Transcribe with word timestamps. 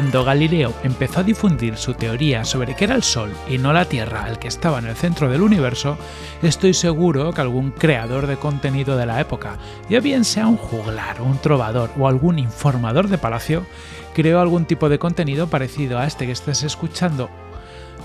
cuando 0.00 0.24
Galileo 0.24 0.72
empezó 0.82 1.20
a 1.20 1.24
difundir 1.24 1.76
su 1.76 1.92
teoría 1.92 2.46
sobre 2.46 2.74
que 2.74 2.84
era 2.84 2.94
el 2.94 3.02
Sol 3.02 3.34
y 3.46 3.58
no 3.58 3.74
la 3.74 3.84
Tierra 3.84 4.30
el 4.30 4.38
que 4.38 4.48
estaba 4.48 4.78
en 4.78 4.86
el 4.86 4.96
centro 4.96 5.28
del 5.28 5.42
universo, 5.42 5.98
estoy 6.42 6.72
seguro 6.72 7.34
que 7.34 7.42
algún 7.42 7.70
creador 7.70 8.26
de 8.26 8.38
contenido 8.38 8.96
de 8.96 9.04
la 9.04 9.20
época, 9.20 9.58
ya 9.90 10.00
bien 10.00 10.24
sea 10.24 10.46
un 10.46 10.56
juglar, 10.56 11.20
un 11.20 11.36
trovador 11.36 11.90
o 11.98 12.08
algún 12.08 12.38
informador 12.38 13.08
de 13.08 13.18
palacio, 13.18 13.66
creó 14.14 14.40
algún 14.40 14.64
tipo 14.64 14.88
de 14.88 14.98
contenido 14.98 15.48
parecido 15.48 15.98
a 15.98 16.06
este 16.06 16.24
que 16.24 16.32
estés 16.32 16.62
escuchando, 16.62 17.28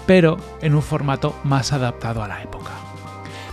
pero 0.05 0.35
en 0.61 0.75
un 0.75 0.81
formato 0.81 1.33
más 1.45 1.71
adaptado 1.71 2.21
a 2.21 2.27
la 2.27 2.43
época 2.43 2.71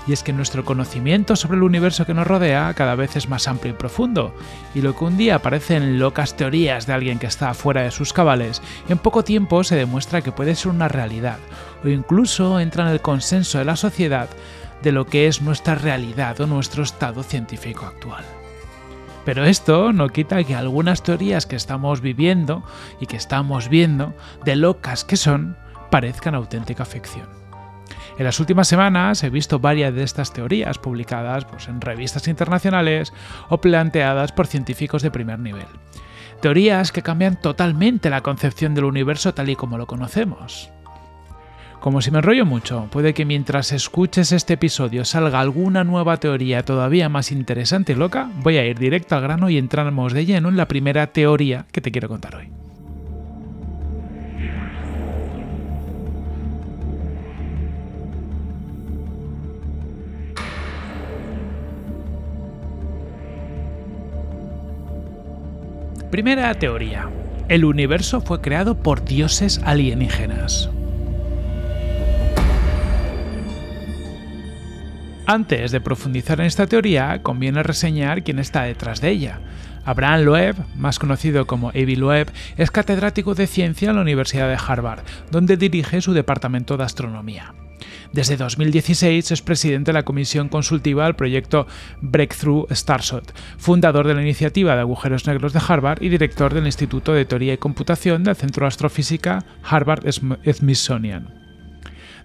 y 0.07 0.13
es 0.13 0.23
que 0.23 0.33
nuestro 0.33 0.65
conocimiento 0.65 1.37
sobre 1.37 1.57
el 1.57 1.63
universo 1.63 2.07
que 2.07 2.15
nos 2.15 2.27
rodea 2.27 2.73
cada 2.75 2.95
vez 2.95 3.17
es 3.17 3.29
más 3.29 3.49
amplio 3.49 3.73
y 3.73 3.77
profundo, 3.77 4.35
y 4.75 4.81
lo 4.81 4.97
que 4.97 5.05
un 5.05 5.17
día 5.17 5.41
parecen 5.41 5.99
locas 5.99 6.37
teorías 6.37 6.87
de 6.87 6.93
alguien 6.93 7.19
que 7.19 7.27
está 7.27 7.55
fuera 7.55 7.83
de 7.83 7.91
sus 7.91 8.13
cabales, 8.13 8.63
en 8.89 8.99
poco 8.99 9.25
tiempo 9.25 9.65
se 9.65 9.77
demuestra 9.77 10.23
que 10.23 10.33
puede 10.33 10.55
ser 10.55 10.73
una 10.73 10.89
realidad, 10.89 11.39
o 11.85 11.89
incluso 11.89 12.61
entra 12.61 12.85
en 12.85 12.93
el 12.93 13.01
consenso 13.01 13.59
de 13.59 13.65
la 13.65 13.77
sociedad 13.77 14.29
de 14.83 14.93
lo 14.93 15.07
que 15.07 15.29
es 15.29 15.43
nuestra 15.43 15.77
realidad 15.77 16.41
o 16.41 16.47
nuestro 16.47 16.83
estado 16.83 17.23
científico 17.23 17.87
actual. 17.87 18.25
Pero 19.25 19.45
esto 19.45 19.93
no 19.93 20.09
quita 20.09 20.43
que 20.43 20.57
algunas 20.57 21.03
teorías 21.03 21.47
que 21.47 21.55
estamos 21.55 22.01
viviendo 22.01 22.65
y 23.01 23.07
que 23.07 23.17
estamos 23.17 23.69
viendo, 23.69 24.15
de 24.45 24.57
locas 24.57 25.05
que 25.05 25.17
son, 25.17 25.57
parezcan 25.91 26.35
auténtica 26.35 26.85
ficción. 26.85 27.42
En 28.19 28.25
las 28.25 28.41
últimas 28.41 28.69
semanas 28.69 29.23
he 29.25 29.31
visto 29.31 29.59
varias 29.59 29.95
de 29.95 30.03
estas 30.03 30.33
teorías 30.33 30.79
publicadas 30.79 31.45
pues, 31.45 31.69
en 31.69 31.81
revistas 31.81 32.29
internacionales 32.29 33.13
o 33.49 33.61
planteadas 33.61 34.33
por 34.33 34.47
científicos 34.47 35.03
de 35.03 35.11
primer 35.11 35.39
nivel. 35.39 35.67
Teorías 36.41 36.93
que 36.93 37.03
cambian 37.03 37.41
totalmente 37.41 38.11
la 38.11 38.21
concepción 38.21 38.75
del 38.75 38.85
universo 38.85 39.33
tal 39.33 39.49
y 39.49 39.57
como 39.57 39.79
lo 39.79 39.87
conocemos. 39.87 40.71
Como 41.81 42.01
si 42.01 42.13
me 42.13 42.19
enrollo 42.19 42.47
mucho, 42.47 42.87
puede 42.93 43.13
que 43.13 43.25
mientras 43.25 43.73
escuches 43.73 44.31
este 44.31 44.55
episodio 44.55 45.05
salga 45.05 45.41
alguna 45.41 45.83
nueva 45.83 46.19
teoría 46.19 46.65
todavía 46.65 47.09
más 47.09 47.33
interesante 47.33 47.93
y 47.93 47.97
loca, 47.97 48.31
voy 48.37 48.57
a 48.59 48.65
ir 48.65 48.79
directo 48.79 49.17
al 49.17 49.23
grano 49.23 49.51
y 49.51 49.59
entramos 49.59 50.13
de 50.13 50.25
lleno 50.25 50.49
en 50.49 50.57
la 50.57 50.69
primera 50.69 51.09
teoría 51.09 51.67
que 51.73 51.81
te 51.81 51.91
quiero 51.91 52.09
contar 52.09 52.37
hoy. 52.37 52.62
Primera 66.13 66.53
teoría. 66.53 67.09
El 67.49 67.65
universo 67.65 68.21
fue 68.21 68.43
creado 68.43 68.83
por 68.83 69.03
dioses 69.03 69.63
alienígenas. 69.65 70.69
Antes 75.25 75.73
de 75.73 75.81
profundizar 75.81 76.39
en 76.41 76.45
esta 76.45 76.67
teoría, 76.67 77.23
conviene 77.23 77.63
reseñar 77.63 78.23
quién 78.25 78.41
está 78.41 78.65
detrás 78.65 79.01
de 79.01 79.09
ella. 79.09 79.41
Abraham 79.87 80.25
Loeb, 80.25 80.57
más 80.77 80.99
conocido 80.99 81.47
como 81.47 81.71
Avi 81.71 81.97
Loeb, 81.97 82.31
es 82.59 82.71
catedrático 82.71 83.35
de 83.35 83.47
ciencia 83.47 83.89
en 83.89 83.97
la 83.97 84.03
Universidad 84.03 84.51
de 84.51 84.59
Harvard, 84.63 85.05
donde 85.31 85.57
dirige 85.57 86.03
su 86.03 86.13
departamento 86.13 86.77
de 86.77 86.85
astronomía. 86.85 87.55
Desde 88.13 88.37
2016 88.37 89.31
es 89.31 89.41
presidente 89.41 89.91
de 89.91 89.95
la 89.95 90.05
comisión 90.05 90.51
consultiva 90.51 91.05
del 91.05 91.15
proyecto 91.15 91.67
Breakthrough 92.03 92.71
Starshot, 92.71 93.33
fundador 93.57 94.07
de 94.07 94.13
la 94.13 94.21
iniciativa 94.21 94.75
de 94.75 94.83
agujeros 94.83 95.27
negros 95.27 95.55
de 95.55 95.63
Harvard 95.67 96.03
y 96.03 96.11
director 96.11 96.53
del 96.53 96.67
Instituto 96.67 97.15
de 97.15 97.25
Teoría 97.25 97.55
y 97.55 97.59
Computación 97.59 98.23
del 98.23 98.37
Centro 98.37 98.65
de 98.65 98.69
Astrofísica 98.69 99.47
Harvard 99.63 100.05
Smithsonian. 100.11 101.33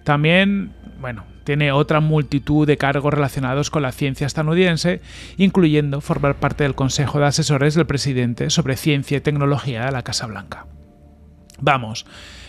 También, 0.04 0.72
bueno, 1.00 1.24
tiene 1.44 1.72
otra 1.72 2.00
multitud 2.00 2.66
de 2.66 2.76
cargos 2.76 3.14
relacionados 3.14 3.70
con 3.70 3.80
la 3.80 3.92
ciencia 3.92 4.26
estadounidense, 4.26 5.00
incluyendo 5.38 6.02
formar 6.02 6.36
parte 6.36 6.64
del 6.64 6.74
Consejo 6.74 7.18
de 7.18 7.26
Asesores 7.26 7.74
del 7.74 7.86
presidente 7.86 8.50
sobre 8.50 8.76
ciencia 8.76 9.16
y 9.16 9.22
tecnología 9.22 9.86
de 9.86 9.92
la 9.92 10.02
Casa 10.02 10.26
Blanca. 10.26 10.66
Vamos, 11.60 12.06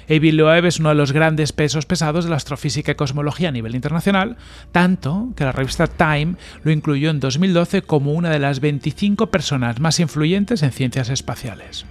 Avi 0.10 0.32
Loeb 0.32 0.66
es 0.66 0.80
uno 0.80 0.90
de 0.90 0.96
los 0.96 1.12
grandes 1.12 1.54
pesos 1.54 1.86
pesados 1.86 2.26
de 2.26 2.32
la 2.32 2.38
astrofísica 2.38 2.94
y 2.94 2.96
cosmología 2.96 3.50
a 3.50 3.52
nivel 3.52 3.76
internacional, 3.76 4.38
tanto 4.72 5.30
que 5.36 5.44
la 5.44 5.52
revista 5.52 5.86
Time 5.86 6.36
lo 6.64 6.72
incluyó 6.72 7.12
en 7.12 7.20
2012 7.20 7.84
como 7.84 8.14
una 8.14 8.32
de 8.32 8.40
las 8.40 8.60
25 8.60 9.28
personas 9.28 9.80
más 9.80 10.00
influyentes 10.00 10.64
en 10.64 10.72
ciencias 10.72 11.10
espaciales. 11.10 11.86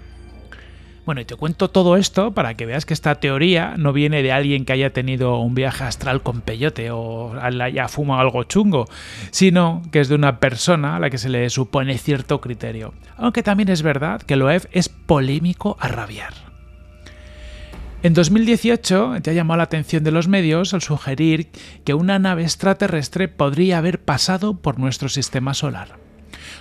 Bueno, 1.06 1.22
y 1.22 1.24
te 1.24 1.36
cuento 1.36 1.70
todo 1.70 1.96
esto 1.96 2.32
para 2.32 2.52
que 2.54 2.66
veas 2.66 2.84
que 2.84 2.92
esta 2.92 3.14
teoría 3.14 3.76
no 3.78 3.94
viene 3.94 4.22
de 4.22 4.32
alguien 4.32 4.66
que 4.66 4.74
haya 4.74 4.92
tenido 4.92 5.38
un 5.38 5.54
viaje 5.54 5.84
astral 5.84 6.22
con 6.22 6.42
peyote 6.42 6.90
o 6.90 7.32
haya 7.40 7.88
fumado 7.88 8.20
algo 8.20 8.44
chungo, 8.44 8.84
sino 9.30 9.80
que 9.90 10.00
es 10.00 10.08
de 10.08 10.16
una 10.16 10.38
persona 10.38 10.96
a 10.96 10.98
la 10.98 11.08
que 11.08 11.16
se 11.16 11.30
le 11.30 11.48
supone 11.48 11.96
cierto 11.96 12.42
criterio. 12.42 12.92
Aunque 13.16 13.42
también 13.42 13.70
es 13.70 13.80
verdad 13.80 14.20
que 14.20 14.36
Loeb 14.36 14.68
es 14.72 14.90
polémico 14.90 15.78
a 15.80 15.88
rabiar. 15.88 16.47
En 18.00 18.14
2018 18.14 19.16
ya 19.16 19.32
llamó 19.32 19.56
la 19.56 19.64
atención 19.64 20.04
de 20.04 20.12
los 20.12 20.28
medios 20.28 20.72
al 20.72 20.82
sugerir 20.82 21.48
que 21.84 21.94
una 21.94 22.20
nave 22.20 22.44
extraterrestre 22.44 23.26
podría 23.26 23.78
haber 23.78 24.00
pasado 24.00 24.54
por 24.54 24.78
nuestro 24.78 25.08
sistema 25.08 25.52
solar. 25.52 25.96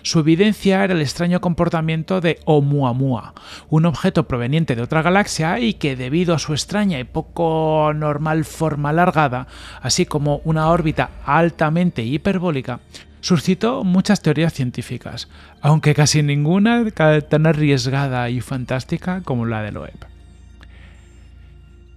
Su 0.01 0.19
evidencia 0.19 0.83
era 0.83 0.95
el 0.95 1.01
extraño 1.01 1.39
comportamiento 1.39 2.21
de 2.21 2.39
Oumuamua, 2.45 3.35
un 3.69 3.85
objeto 3.85 4.27
proveniente 4.27 4.75
de 4.75 4.81
otra 4.81 5.03
galaxia 5.03 5.59
y 5.59 5.75
que 5.75 5.95
debido 5.95 6.33
a 6.33 6.39
su 6.39 6.53
extraña 6.53 6.99
y 6.99 7.03
poco 7.03 7.91
normal 7.93 8.43
forma 8.43 8.89
alargada, 8.89 9.45
así 9.79 10.07
como 10.07 10.41
una 10.43 10.69
órbita 10.69 11.11
altamente 11.23 12.01
hiperbólica, 12.01 12.79
suscitó 13.21 13.83
muchas 13.83 14.23
teorías 14.23 14.53
científicas, 14.53 15.29
aunque 15.61 15.93
casi 15.93 16.23
ninguna 16.23 16.83
tan 17.29 17.45
arriesgada 17.45 18.27
y 18.31 18.41
fantástica 18.41 19.21
como 19.21 19.45
la 19.45 19.61
de 19.61 19.71
Loeb. 19.71 20.16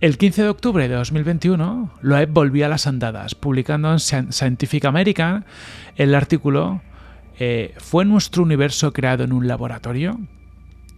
El 0.01 0.17
15 0.17 0.45
de 0.45 0.49
octubre 0.49 0.89
de 0.89 0.95
2021, 0.95 1.93
Loeb 2.01 2.31
volvió 2.31 2.65
a 2.65 2.71
las 2.71 2.87
andadas, 2.87 3.35
publicando 3.35 3.93
en 3.93 3.99
Scientific 3.99 4.87
American 4.87 5.45
el 5.97 6.15
artículo 6.15 6.81
eh, 7.39 7.75
¿Fue 7.77 8.07
nuestro 8.07 8.43
universo 8.43 8.95
creado 8.95 9.25
en 9.25 9.33
un 9.33 9.47
laboratorio? 9.47 10.19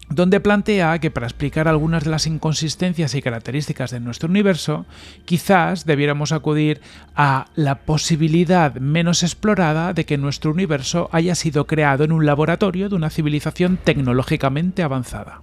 donde 0.08 0.40
plantea 0.40 0.98
que 0.98 1.10
para 1.10 1.26
explicar 1.26 1.68
algunas 1.68 2.04
de 2.04 2.10
las 2.10 2.26
inconsistencias 2.26 3.14
y 3.14 3.22
características 3.22 3.92
de 3.92 4.00
nuestro 4.00 4.28
universo, 4.28 4.84
quizás 5.24 5.86
debiéramos 5.86 6.32
acudir 6.32 6.82
a 7.14 7.46
la 7.54 7.86
posibilidad 7.86 8.74
menos 8.74 9.22
explorada 9.22 9.94
de 9.94 10.04
que 10.04 10.18
nuestro 10.18 10.50
universo 10.50 11.08
haya 11.12 11.34
sido 11.34 11.66
creado 11.66 12.04
en 12.04 12.12
un 12.12 12.26
laboratorio 12.26 12.90
de 12.90 12.94
una 12.94 13.08
civilización 13.08 13.78
tecnológicamente 13.78 14.82
avanzada. 14.82 15.40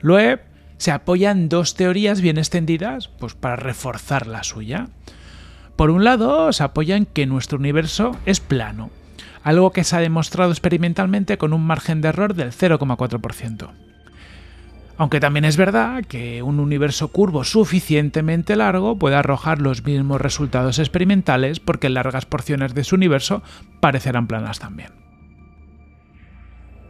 Loeb 0.00 0.47
se 0.78 0.92
apoyan 0.92 1.48
dos 1.48 1.74
teorías 1.74 2.20
bien 2.20 2.38
extendidas 2.38 3.08
pues 3.08 3.34
para 3.34 3.56
reforzar 3.56 4.26
la 4.26 4.42
suya. 4.42 4.88
Por 5.76 5.90
un 5.90 6.04
lado, 6.04 6.52
se 6.52 6.64
apoyan 6.64 7.04
que 7.04 7.26
nuestro 7.26 7.58
universo 7.58 8.16
es 8.26 8.40
plano, 8.40 8.90
algo 9.42 9.70
que 9.72 9.84
se 9.84 9.96
ha 9.96 10.00
demostrado 10.00 10.50
experimentalmente 10.50 11.38
con 11.38 11.52
un 11.52 11.64
margen 11.64 12.00
de 12.00 12.08
error 12.08 12.34
del 12.34 12.52
0,4%. 12.52 13.68
Aunque 14.96 15.20
también 15.20 15.44
es 15.44 15.56
verdad 15.56 16.04
que 16.04 16.42
un 16.42 16.58
universo 16.58 17.08
curvo 17.08 17.44
suficientemente 17.44 18.56
largo 18.56 18.98
puede 18.98 19.14
arrojar 19.14 19.60
los 19.60 19.84
mismos 19.84 20.20
resultados 20.20 20.80
experimentales 20.80 21.60
porque 21.60 21.88
largas 21.88 22.26
porciones 22.26 22.74
de 22.74 22.82
su 22.82 22.96
universo 22.96 23.42
parecerán 23.78 24.26
planas 24.26 24.58
también. 24.58 25.07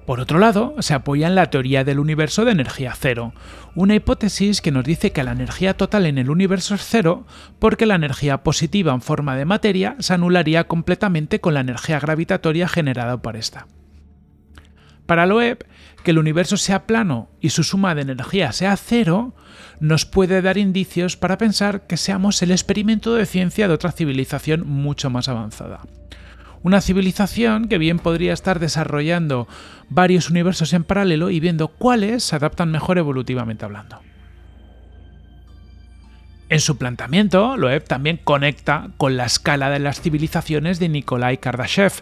Por 0.09 0.21
otro 0.21 0.39
lado, 0.39 0.75
se 0.79 0.95
apoya 0.95 1.27
en 1.27 1.35
la 1.35 1.51
teoría 1.51 1.85
del 1.85 1.99
universo 1.99 2.47
de 2.47 2.53
energía 2.53 2.95
cero, 2.99 3.35
una 3.75 3.95
hipótesis 3.95 4.63
que 4.63 4.71
nos 4.71 4.83
dice 4.83 5.13
que 5.13 5.23
la 5.23 5.33
energía 5.33 5.77
total 5.77 6.07
en 6.07 6.17
el 6.17 6.31
universo 6.31 6.77
es 6.77 6.81
cero 6.83 7.27
porque 7.59 7.85
la 7.85 7.97
energía 7.97 8.43
positiva 8.43 8.95
en 8.95 9.03
forma 9.03 9.37
de 9.37 9.45
materia 9.45 9.97
se 9.99 10.15
anularía 10.15 10.65
completamente 10.65 11.43
con 11.43 11.53
la 11.53 11.61
energía 11.61 12.01
gravitatoria 12.01 12.69
generada 12.69 13.21
por 13.21 13.37
esta. 13.37 13.67
Para 15.05 15.27
Loeb, 15.27 15.67
que 16.03 16.13
el 16.13 16.19
universo 16.19 16.57
sea 16.57 16.87
plano 16.87 17.29
y 17.39 17.51
su 17.51 17.63
suma 17.63 17.95
de 17.95 18.01
energía 18.01 18.53
sea 18.53 18.79
cero, 18.79 19.35
nos 19.79 20.07
puede 20.07 20.41
dar 20.41 20.57
indicios 20.57 21.19
para 21.19 21.37
pensar 21.37 21.87
que 21.87 21.99
seamos 21.99 22.41
el 22.41 22.51
experimento 22.51 23.15
de 23.15 23.27
ciencia 23.27 23.69
de 23.69 23.75
otra 23.75 23.93
civilización 23.93 24.67
mucho 24.67 25.11
más 25.11 25.29
avanzada. 25.29 25.83
Una 26.63 26.81
civilización 26.81 27.69
que 27.69 27.79
bien 27.79 27.99
podría 27.99 28.33
estar 28.33 28.59
desarrollando 28.59 29.49
varios 29.89 30.31
universos 30.31 30.73
en 30.73 30.85
paralelo 30.85 31.31
y 31.31 31.41
viendo 31.41 31.69
cuáles 31.69 32.25
se 32.25 32.37
adaptan 32.37 32.71
mejor 32.71 32.99
evolutivamente 32.99 33.65
hablando. 33.65 34.01
En 36.51 36.61
su 36.61 36.79
planteamiento, 36.79 37.59
Loeb 37.59 37.85
también 37.85 38.19
conecta 38.25 38.89
con 38.97 39.19
la 39.19 39.27
escala 39.27 39.69
de 39.69 39.81
las 39.81 40.01
civilizaciones 40.01 40.79
de 40.79 40.89
Nikolai 40.89 41.37
Kardashev, 41.37 41.93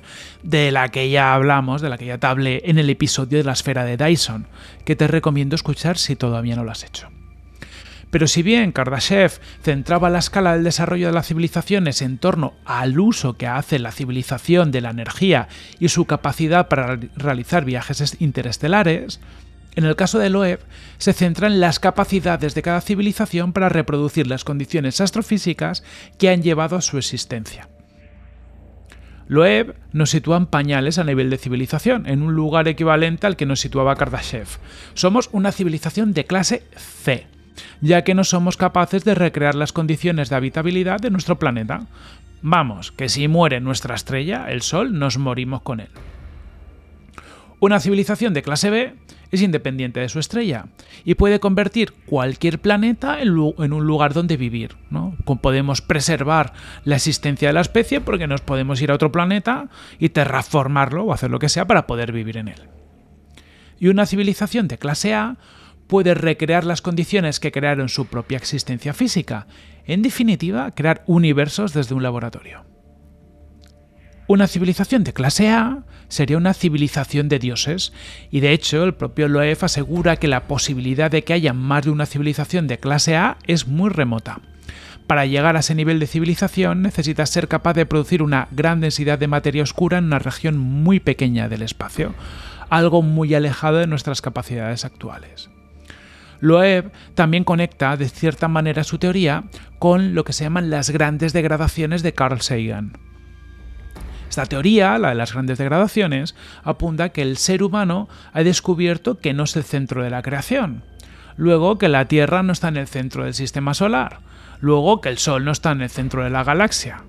de 0.45 0.71
la 0.71 0.89
que 0.89 1.11
ya 1.11 1.35
hablamos, 1.35 1.83
de 1.83 1.89
la 1.89 1.99
que 1.99 2.07
ya 2.07 2.19
te 2.19 2.29
hablé 2.29 2.63
en 2.65 2.79
el 2.79 2.89
episodio 2.89 3.39
de 3.39 3.45
la 3.45 3.53
esfera 3.53 3.85
de 3.85 3.97
Dyson, 3.97 4.47
que 4.85 4.95
te 4.95 5.09
recomiendo 5.09 5.57
escuchar 5.57 5.99
si 5.99 6.15
todavía 6.15 6.55
no 6.55 6.63
lo 6.63 6.71
has 6.71 6.85
hecho. 6.85 7.09
Pero 8.11 8.29
si 8.29 8.43
bien 8.43 8.73
Kardashev 8.73 9.41
centraba 9.63 10.11
la 10.11 10.21
escala 10.21 10.55
del 10.55 10.65
desarrollo 10.65 11.09
de 11.09 11.13
las 11.13 11.27
civilizaciones 11.27 12.03
en 12.03 12.19
torno 12.19 12.55
al 12.65 12.99
uso 12.99 13.37
que 13.37 13.47
hace 13.47 13.79
la 13.79 13.93
civilización 13.93 14.71
de 14.71 14.81
la 14.81 14.91
energía 14.91 15.49
y 15.81 15.89
su 15.89 16.05
capacidad 16.05 16.69
para 16.69 16.99
realizar 17.17 17.65
viajes 17.65 18.17
interestelares, 18.21 19.21
en 19.77 19.85
el 19.85 19.95
caso 19.95 20.19
de 20.19 20.31
Loeb, 20.31 20.61
se 20.97 21.13
centra 21.13 21.49
en 21.49 21.61
las 21.61 21.79
capacidades 21.79 22.55
de 22.55 22.63
cada 22.63 22.81
civilización 22.81 23.53
para 23.53 23.69
reproducir 23.69 24.27
las 24.27 24.43
condiciones 24.43 25.03
astrofísicas 25.03 25.85
que 26.19 26.31
han 26.31 26.43
llevado 26.43 26.77
a 26.77 26.81
su 26.81 26.97
existencia. 26.97 27.69
Loeb 29.29 29.75
nos 29.93 30.11
sitúa 30.11 30.39
en 30.39 30.47
pañales 30.47 30.99
a 30.99 31.05
nivel 31.05 31.29
de 31.29 31.37
civilización, 31.37 32.07
en 32.07 32.23
un 32.23 32.35
lugar 32.35 32.69
equivalente 32.69 33.27
al 33.27 33.37
que 33.37 33.45
nos 33.45 33.61
situaba 33.61 33.97
Kardashev. 33.97 34.47
Somos 34.95 35.29
una 35.33 35.53
civilización 35.53 36.15
de 36.15 36.25
clase 36.25 36.63
C, 36.77 37.27
ya 37.81 38.03
que 38.03 38.15
no 38.15 38.25
somos 38.25 38.57
capaces 38.57 39.05
de 39.05 39.15
recrear 39.15 39.55
las 39.55 39.73
condiciones 39.73 40.31
de 40.31 40.37
habitabilidad 40.37 40.99
de 40.99 41.11
nuestro 41.11 41.39
planeta. 41.39 41.87
Vamos, 42.43 42.93
que 42.93 43.09
si 43.09 43.29
muere 43.29 43.61
nuestra 43.61 43.95
estrella, 43.95 44.47
el 44.49 44.63
Sol, 44.63 44.99
nos 44.99 45.19
morimos 45.19 45.63
con 45.63 45.81
él. 45.81 45.89
Una 47.59 47.81
civilización 47.81 48.35
de 48.35 48.43
clase 48.43 48.69
B 48.69 48.95
es 49.31 49.43
independiente 49.43 50.01
de 50.01 50.09
su 50.09 50.19
estrella 50.19 50.67
y 51.05 51.15
puede 51.15 51.41
convertir 51.41 51.93
cualquier 52.05 52.61
planeta 52.61 53.21
en, 53.21 53.31
un 53.31 53.87
lugar 53.87 54.13
donde 54.13 54.37
vivir. 54.37 54.77
¿no? 54.91 55.17
Podemos 55.41 55.81
preservar 55.81 56.53
la 56.85 56.97
existencia 56.97 57.49
de 57.49 57.55
la 57.55 57.63
especie 57.63 58.01
porque 58.01 58.27
nos 58.27 58.43
podemos 58.43 58.81
ir 58.83 58.91
a 58.91 58.95
otro 58.95 59.11
planeta 59.11 59.69
y 59.99 60.11
terraformarlo 60.11 61.05
o 61.05 61.13
hacer 61.13 61.31
lo 61.31 61.39
que 61.39 61.49
sea 61.49 61.67
para 61.67 61.87
poder 61.87 62.13
vivir 62.13 62.37
en 62.37 62.49
él. 62.49 62.69
Y 63.79 63.89
una 63.89 64.07
civilización 64.07 64.69
de 64.69 64.79
clase 64.79 65.15
A 65.15 65.37
puede 65.87 66.15
recrear 66.15 66.65
las 66.65 66.83
condiciones 66.83 67.41
que 67.41 67.53
crearon 67.53 67.89
su 67.89 68.07
propia 68.07 68.39
existencia 68.39 68.93
física, 68.93 69.47
en 69.85 70.03
definitiva, 70.03 70.75
crear 70.75 71.05
universos 71.07 71.73
desde 71.73 71.95
un 71.95 72.03
laboratorio. 72.03 72.65
Una 74.29 74.49
civilización 74.49 75.05
de 75.05 75.13
clase 75.13 75.51
A 75.51 75.85
sería 76.09 76.37
una 76.37 76.53
civilización 76.53 77.29
de 77.29 77.39
dioses, 77.39 77.93
y 78.31 78.41
de 78.41 78.53
hecho 78.53 78.83
el 78.83 78.95
propio 78.95 79.29
Loeb 79.29 79.59
asegura 79.63 80.17
que 80.17 80.27
la 80.27 80.49
posibilidad 80.49 81.11
de 81.11 81.23
que 81.23 81.33
haya 81.33 81.53
más 81.53 81.85
de 81.85 81.91
una 81.91 82.07
civilización 82.07 82.67
de 82.67 82.79
clase 82.79 83.17
A 83.17 83.39
es 83.47 83.69
muy 83.69 83.89
remota. 83.91 84.41
Para 85.07 85.27
llegar 85.27 85.57
a 85.57 85.61
ese 85.61 85.77
nivel 85.77 86.01
de 86.01 86.09
civilización 86.09 86.83
necesitas 86.83 87.31
ser 87.31 87.47
capaz 87.47 87.75
de 87.75 87.87
producir 87.87 88.23
una 88.23 88.49
gran 88.51 88.81
densidad 88.81 89.21
de 89.21 89.29
materia 89.29 89.63
oscura 89.63 89.99
en 89.99 90.07
una 90.07 90.19
región 90.19 90.59
muy 90.59 90.99
pequeña 90.99 91.49
del 91.49 91.63
espacio, 91.63 92.13
algo 92.69 93.03
muy 93.03 93.33
alejado 93.33 93.77
de 93.79 93.87
nuestras 93.87 94.21
capacidades 94.21 94.85
actuales. 94.85 95.51
Loeb 96.41 96.93
también 97.15 97.45
conecta 97.45 97.97
de 97.97 98.09
cierta 98.09 98.49
manera 98.49 98.85
su 98.85 98.99
teoría 98.99 99.45
con 99.79 100.15
lo 100.15 100.25
que 100.25 100.33
se 100.33 100.45
llaman 100.45 100.71
las 100.71 100.91
grandes 100.91 101.33
degradaciones 101.33 102.03
de 102.03 102.13
Carl 102.13 102.41
Sagan. 102.41 102.99
Esta 104.29 104.47
teoría, 104.47 104.99
la 104.99 105.11
de 105.11 105.15
las 105.15 105.33
grandes 105.33 105.59
degradaciones, 105.59 106.35
apunta 106.63 107.11
que 107.11 107.23
el 107.23 107.37
ser 107.37 107.63
humano 107.63 108.09
ha 108.33 108.43
descubierto 108.43 109.19
que 109.19 109.33
no 109.33 109.45
es 109.45 109.57
el 109.57 109.65
centro 109.65 110.03
de 110.03 110.11
la 110.11 110.23
creación. 110.23 110.85
Luego 111.37 111.79
que 111.79 111.89
la 111.89 112.07
Tierra 112.07 112.43
no 112.43 112.53
está 112.53 112.69
en 112.69 112.77
el 112.77 112.89
centro 112.89 113.25
del 113.25 113.35
sistema 113.35 113.75
solar. 113.75 114.21
Luego 114.61 115.01
que 115.01 115.11
el 115.11 115.19
Sol 115.19 115.45
no 115.45 115.53
está 115.53 115.73
en 115.73 115.83
el 115.83 115.91
centro 115.91 116.25
de 116.25 116.31
la 116.31 116.45
galaxia. 116.45 117.05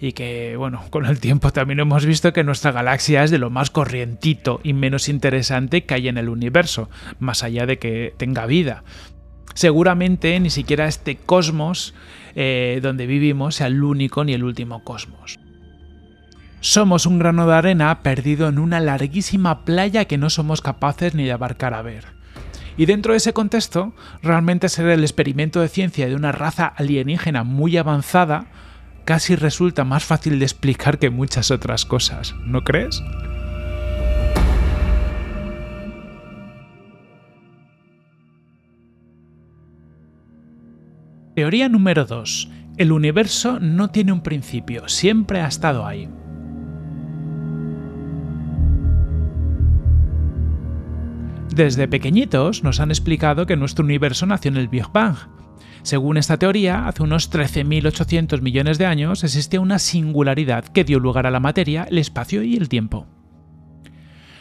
Y 0.00 0.12
que, 0.12 0.56
bueno, 0.56 0.82
con 0.90 1.06
el 1.06 1.20
tiempo 1.20 1.52
también 1.52 1.80
hemos 1.80 2.04
visto 2.04 2.32
que 2.32 2.44
nuestra 2.44 2.72
galaxia 2.72 3.24
es 3.24 3.30
de 3.30 3.38
lo 3.38 3.50
más 3.50 3.70
corrientito 3.70 4.60
y 4.62 4.72
menos 4.72 5.08
interesante 5.08 5.84
que 5.84 5.94
hay 5.94 6.08
en 6.08 6.18
el 6.18 6.28
universo, 6.28 6.90
más 7.18 7.42
allá 7.42 7.66
de 7.66 7.78
que 7.78 8.14
tenga 8.16 8.46
vida 8.46 8.84
seguramente 9.56 10.38
ni 10.38 10.50
siquiera 10.50 10.86
este 10.86 11.16
cosmos 11.16 11.94
eh, 12.34 12.78
donde 12.82 13.06
vivimos 13.06 13.56
sea 13.56 13.66
el 13.66 13.82
único 13.82 14.22
ni 14.22 14.34
el 14.34 14.44
último 14.44 14.84
cosmos. 14.84 15.38
Somos 16.60 17.06
un 17.06 17.18
grano 17.18 17.46
de 17.46 17.54
arena 17.54 18.02
perdido 18.02 18.48
en 18.48 18.58
una 18.58 18.80
larguísima 18.80 19.64
playa 19.64 20.04
que 20.04 20.18
no 20.18 20.30
somos 20.30 20.60
capaces 20.60 21.14
ni 21.14 21.24
de 21.24 21.32
abarcar 21.32 21.74
a 21.74 21.82
ver. 21.82 22.04
Y 22.76 22.84
dentro 22.84 23.12
de 23.12 23.18
ese 23.18 23.32
contexto, 23.32 23.94
realmente 24.22 24.68
ser 24.68 24.88
el 24.88 25.02
experimento 25.02 25.60
de 25.60 25.68
ciencia 25.68 26.06
de 26.06 26.14
una 26.14 26.32
raza 26.32 26.66
alienígena 26.66 27.42
muy 27.42 27.76
avanzada 27.78 28.46
casi 29.06 29.36
resulta 29.36 29.84
más 29.84 30.04
fácil 30.04 30.38
de 30.40 30.44
explicar 30.44 30.98
que 30.98 31.10
muchas 31.10 31.50
otras 31.50 31.86
cosas, 31.86 32.34
¿no 32.44 32.64
crees? 32.64 33.02
Teoría 41.36 41.68
número 41.68 42.04
2. 42.04 42.50
El 42.78 42.92
universo 42.92 43.60
no 43.60 43.90
tiene 43.90 44.12
un 44.12 44.22
principio, 44.22 44.88
siempre 44.88 45.40
ha 45.40 45.46
estado 45.46 45.86
ahí. 45.86 46.08
Desde 51.54 51.88
pequeñitos 51.88 52.64
nos 52.64 52.80
han 52.80 52.90
explicado 52.90 53.46
que 53.46 53.56
nuestro 53.56 53.84
universo 53.84 54.26
nació 54.26 54.50
en 54.50 54.56
el 54.56 54.68
Big 54.68 54.90
Bang. 54.92 55.16
Según 55.82 56.16
esta 56.16 56.38
teoría, 56.38 56.86
hace 56.86 57.02
unos 57.02 57.30
13.800 57.30 58.40
millones 58.40 58.78
de 58.78 58.86
años 58.86 59.24
existía 59.24 59.60
una 59.60 59.78
singularidad 59.78 60.64
que 60.64 60.84
dio 60.84 60.98
lugar 60.98 61.26
a 61.26 61.30
la 61.30 61.40
materia, 61.40 61.86
el 61.90 61.98
espacio 61.98 62.42
y 62.42 62.56
el 62.56 62.68
tiempo. 62.68 63.06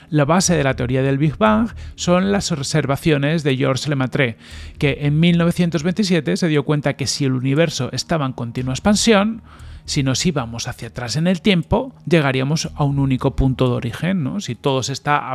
La 0.09 0.25
base 0.25 0.56
de 0.56 0.63
la 0.63 0.75
teoría 0.75 1.01
del 1.01 1.17
Big 1.17 1.38
Bang 1.38 1.69
son 1.95 2.31
las 2.31 2.51
observaciones 2.51 3.44
de 3.44 3.57
Georges 3.57 3.88
Lemaitre, 3.88 4.38
que 4.77 5.00
en 5.01 5.19
1927 5.19 6.38
se 6.38 6.47
dio 6.47 6.63
cuenta 6.63 6.95
que 6.95 7.07
si 7.07 7.25
el 7.25 7.33
universo 7.33 7.89
estaba 7.91 8.25
en 8.25 8.33
continua 8.33 8.73
expansión, 8.73 9.41
si 9.85 10.03
nos 10.03 10.25
íbamos 10.25 10.68
hacia 10.68 10.88
atrás 10.89 11.15
en 11.15 11.27
el 11.27 11.41
tiempo, 11.41 11.94
llegaríamos 12.07 12.69
a 12.75 12.83
un 12.83 13.00
único 13.00 13.35
punto 13.35 13.69
de 13.69 13.75
origen. 13.75 14.23
¿no? 14.23 14.39
Si 14.39 14.56
todo 14.56 14.83
se 14.83 14.94
está 14.94 15.31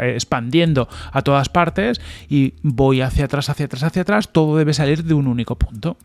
expandiendo 0.00 0.88
a 1.12 1.22
todas 1.22 1.48
partes 1.48 2.00
y 2.28 2.54
voy 2.62 3.00
hacia 3.00 3.26
atrás, 3.26 3.50
hacia 3.50 3.66
atrás, 3.66 3.82
hacia 3.82 4.02
atrás, 4.02 4.28
todo 4.32 4.56
debe 4.56 4.74
salir 4.74 5.04
de 5.04 5.14
un 5.14 5.26
único 5.26 5.56
punto. 5.56 5.96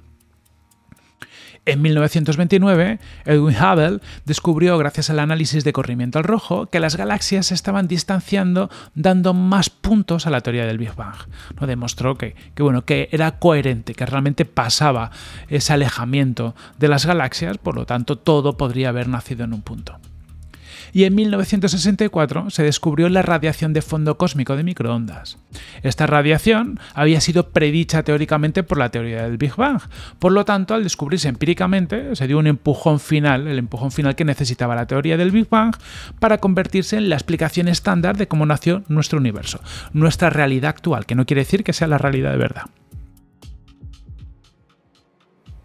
En 1.67 1.81
1929, 1.81 2.99
Edwin 3.25 3.55
Hubble 3.55 3.99
descubrió, 4.25 4.77
gracias 4.77 5.09
al 5.09 5.19
análisis 5.19 5.63
de 5.63 5.73
corrimiento 5.73 6.19
al 6.19 6.23
rojo, 6.23 6.67
que 6.67 6.79
las 6.79 6.95
galaxias 6.95 7.47
se 7.47 7.55
estaban 7.55 7.87
distanciando 7.87 8.69
dando 8.93 9.33
más 9.33 9.71
puntos 9.71 10.27
a 10.27 10.29
la 10.29 10.41
teoría 10.41 10.67
del 10.67 10.77
Big 10.77 10.93
Bang. 10.93 11.15
Demostró 11.59 12.19
que, 12.19 12.35
que, 12.53 12.61
bueno, 12.61 12.85
que 12.85 13.09
era 13.11 13.39
coherente, 13.39 13.95
que 13.95 14.05
realmente 14.05 14.45
pasaba 14.45 15.09
ese 15.47 15.73
alejamiento 15.73 16.55
de 16.77 16.87
las 16.87 17.07
galaxias, 17.07 17.57
por 17.57 17.75
lo 17.75 17.87
tanto 17.87 18.19
todo 18.19 18.57
podría 18.57 18.89
haber 18.89 19.07
nacido 19.07 19.43
en 19.43 19.53
un 19.53 19.63
punto 19.63 19.99
y 20.95 21.03
en 21.03 21.13
1964 21.13 22.51
se 22.51 22.63
descubrió 22.63 23.09
la 23.09 23.21
radiación 23.21 23.73
de 23.73 23.81
fondo 23.81 24.17
cósmico 24.17 24.55
de 24.55 24.63
microondas. 24.63 25.37
Esta 25.83 26.07
radiación 26.07 26.79
había 26.93 27.19
sido 27.19 27.49
predicha 27.49 28.03
teóricamente 28.03 28.63
por 28.63 28.77
la 28.77 28.91
teoría 28.91 29.23
del 29.23 29.37
Big 29.37 29.57
Bang, 29.57 29.81
por 30.19 30.31
lo 30.31 30.45
tanto, 30.45 30.73
al 30.73 30.83
descubrirse 30.83 31.27
empíricamente, 31.27 32.15
se 32.15 32.27
dio 32.27 32.39
un 32.39 32.47
empujón 32.47 33.01
final, 33.01 33.45
el 33.45 33.59
empujón 33.59 33.91
final 33.91 34.15
que 34.15 34.23
necesitaba 34.23 34.73
la 34.73 34.87
teoría 34.87 35.17
del 35.17 35.31
Big 35.31 35.49
Bang 35.49 35.75
para 36.19 36.37
convertirse 36.37 36.95
en 36.95 37.09
la 37.09 37.17
explicación 37.17 37.67
estándar 37.67 38.15
de 38.15 38.29
cómo 38.29 38.45
nació 38.45 38.83
nuestro 38.87 39.19
universo, 39.19 39.59
nuestra 39.91 40.29
realidad 40.29 40.69
actual, 40.69 41.05
que 41.05 41.15
no 41.15 41.25
quiere 41.25 41.41
decir 41.41 41.65
que 41.65 41.73
sea 41.73 41.89
la 41.89 41.97
realidad 41.97 42.31
de 42.31 42.37
verdad. 42.37 42.63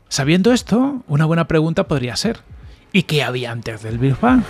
Sabiendo 0.09 0.53
esto, 0.53 1.05
una 1.07 1.25
buena 1.25 1.47
pregunta 1.47 1.87
podría 1.87 2.17
ser, 2.17 2.41
¿y 2.93 3.05
qué 3.05 3.23
había 3.23 3.53
antes 3.53 3.85
del 3.85 3.99
Big 3.99 4.19
Bang? 4.21 4.43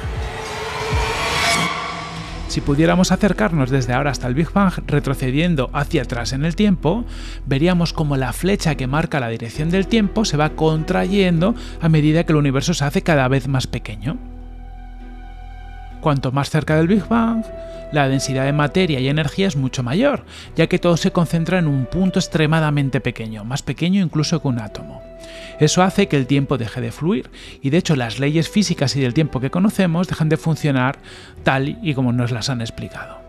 Si 2.50 2.60
pudiéramos 2.60 3.12
acercarnos 3.12 3.70
desde 3.70 3.92
ahora 3.92 4.10
hasta 4.10 4.26
el 4.26 4.34
Big 4.34 4.52
Bang 4.52 4.72
retrocediendo 4.88 5.70
hacia 5.72 6.02
atrás 6.02 6.32
en 6.32 6.44
el 6.44 6.56
tiempo, 6.56 7.04
veríamos 7.46 7.92
como 7.92 8.16
la 8.16 8.32
flecha 8.32 8.74
que 8.74 8.88
marca 8.88 9.20
la 9.20 9.28
dirección 9.28 9.70
del 9.70 9.86
tiempo 9.86 10.24
se 10.24 10.36
va 10.36 10.50
contrayendo 10.50 11.54
a 11.80 11.88
medida 11.88 12.24
que 12.24 12.32
el 12.32 12.38
universo 12.38 12.74
se 12.74 12.84
hace 12.84 13.02
cada 13.02 13.28
vez 13.28 13.46
más 13.46 13.68
pequeño. 13.68 14.18
Cuanto 16.00 16.32
más 16.32 16.50
cerca 16.50 16.76
del 16.76 16.88
Big 16.88 17.06
Bang, 17.08 17.44
la 17.92 18.08
densidad 18.08 18.44
de 18.44 18.52
materia 18.52 19.00
y 19.00 19.08
energía 19.08 19.48
es 19.48 19.56
mucho 19.56 19.82
mayor, 19.82 20.24
ya 20.56 20.66
que 20.66 20.78
todo 20.78 20.96
se 20.96 21.12
concentra 21.12 21.58
en 21.58 21.66
un 21.66 21.86
punto 21.86 22.18
extremadamente 22.18 23.00
pequeño, 23.00 23.44
más 23.44 23.62
pequeño 23.62 24.02
incluso 24.02 24.40
que 24.40 24.48
un 24.48 24.60
átomo. 24.60 25.02
Eso 25.58 25.82
hace 25.82 26.08
que 26.08 26.16
el 26.16 26.26
tiempo 26.26 26.56
deje 26.56 26.80
de 26.80 26.92
fluir 26.92 27.30
y 27.60 27.70
de 27.70 27.78
hecho 27.78 27.96
las 27.96 28.18
leyes 28.18 28.48
físicas 28.48 28.96
y 28.96 29.00
del 29.00 29.14
tiempo 29.14 29.40
que 29.40 29.50
conocemos 29.50 30.08
dejan 30.08 30.28
de 30.28 30.38
funcionar 30.38 30.98
tal 31.42 31.78
y 31.82 31.94
como 31.94 32.12
nos 32.12 32.30
las 32.30 32.48
han 32.48 32.62
explicado. 32.62 33.19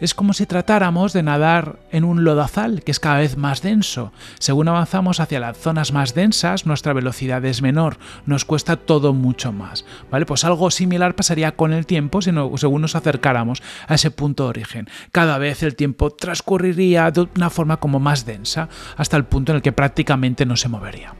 Es 0.00 0.14
como 0.14 0.32
si 0.32 0.46
tratáramos 0.46 1.12
de 1.12 1.22
nadar 1.22 1.78
en 1.92 2.04
un 2.04 2.24
lodazal 2.24 2.82
que 2.82 2.90
es 2.90 3.00
cada 3.00 3.18
vez 3.18 3.36
más 3.36 3.60
denso. 3.60 4.12
Según 4.38 4.68
avanzamos 4.68 5.20
hacia 5.20 5.40
las 5.40 5.58
zonas 5.58 5.92
más 5.92 6.14
densas, 6.14 6.64
nuestra 6.64 6.94
velocidad 6.94 7.44
es 7.44 7.60
menor, 7.60 7.98
nos 8.24 8.46
cuesta 8.46 8.76
todo 8.76 9.12
mucho 9.12 9.52
más. 9.52 9.84
¿Vale? 10.10 10.24
Pues 10.24 10.44
algo 10.44 10.70
similar 10.70 11.14
pasaría 11.14 11.52
con 11.52 11.74
el 11.74 11.84
tiempo 11.84 12.22
según 12.22 12.82
nos 12.82 12.96
acercáramos 12.96 13.62
a 13.86 13.94
ese 13.94 14.10
punto 14.10 14.44
de 14.44 14.50
origen. 14.50 14.88
Cada 15.12 15.36
vez 15.36 15.62
el 15.62 15.76
tiempo 15.76 16.10
transcurriría 16.10 17.10
de 17.10 17.28
una 17.36 17.50
forma 17.50 17.76
como 17.76 18.00
más 18.00 18.24
densa, 18.24 18.68
hasta 18.96 19.18
el 19.18 19.24
punto 19.24 19.52
en 19.52 19.56
el 19.56 19.62
que 19.62 19.72
prácticamente 19.72 20.46
no 20.46 20.56
se 20.56 20.68
movería. 20.68 21.14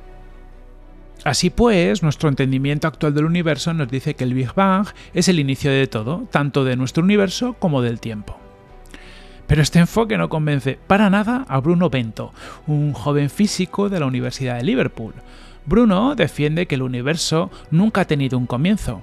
Así 1.25 1.50
pues, 1.50 2.02
nuestro 2.02 2.30
entendimiento 2.30 2.88
actual 2.88 3.14
del 3.14 3.26
universo 3.26 3.75
nos 3.75 3.88
dice 3.88 4.14
que 4.14 4.25
el 4.25 4.32
Big 4.32 4.54
Bang 4.54 4.87
es 5.12 5.28
el 5.28 5.38
inicio 5.38 5.70
de 5.70 5.87
todo, 5.87 6.26
tanto 6.30 6.64
de 6.64 6.76
nuestro 6.76 7.02
universo 7.02 7.54
como 7.58 7.82
del 7.82 8.00
tiempo. 8.00 8.38
Pero 9.50 9.62
este 9.62 9.80
enfoque 9.80 10.16
no 10.16 10.28
convence 10.28 10.78
para 10.87 11.11
nada 11.11 11.45
a 11.49 11.59
Bruno 11.59 11.90
Bento, 11.90 12.33
un 12.69 12.92
joven 12.92 13.30
físico 13.30 13.88
de 13.88 13.99
la 13.99 14.07
Universidad 14.07 14.59
de 14.59 14.62
Liverpool. 14.62 15.12
Bruno 15.66 16.14
defiende 16.14 16.66
que 16.66 16.76
el 16.76 16.83
universo 16.83 17.50
nunca 17.73 18.02
ha 18.02 18.04
tenido 18.04 18.38
un 18.38 18.47
comienzo 18.47 19.02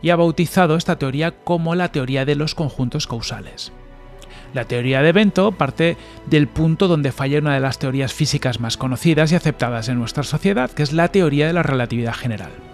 y 0.00 0.08
ha 0.08 0.16
bautizado 0.16 0.76
esta 0.76 0.96
teoría 0.96 1.32
como 1.32 1.74
la 1.74 1.92
teoría 1.92 2.24
de 2.24 2.36
los 2.36 2.54
conjuntos 2.54 3.06
causales. 3.06 3.70
La 4.54 4.64
teoría 4.64 5.02
de 5.02 5.12
Bento 5.12 5.52
parte 5.52 5.98
del 6.24 6.48
punto 6.48 6.88
donde 6.88 7.12
falla 7.12 7.40
una 7.40 7.52
de 7.52 7.60
las 7.60 7.78
teorías 7.78 8.14
físicas 8.14 8.60
más 8.60 8.78
conocidas 8.78 9.30
y 9.30 9.34
aceptadas 9.34 9.90
en 9.90 9.98
nuestra 9.98 10.22
sociedad, 10.22 10.70
que 10.70 10.84
es 10.84 10.94
la 10.94 11.08
teoría 11.08 11.46
de 11.46 11.52
la 11.52 11.62
relatividad 11.62 12.14
general. 12.14 12.71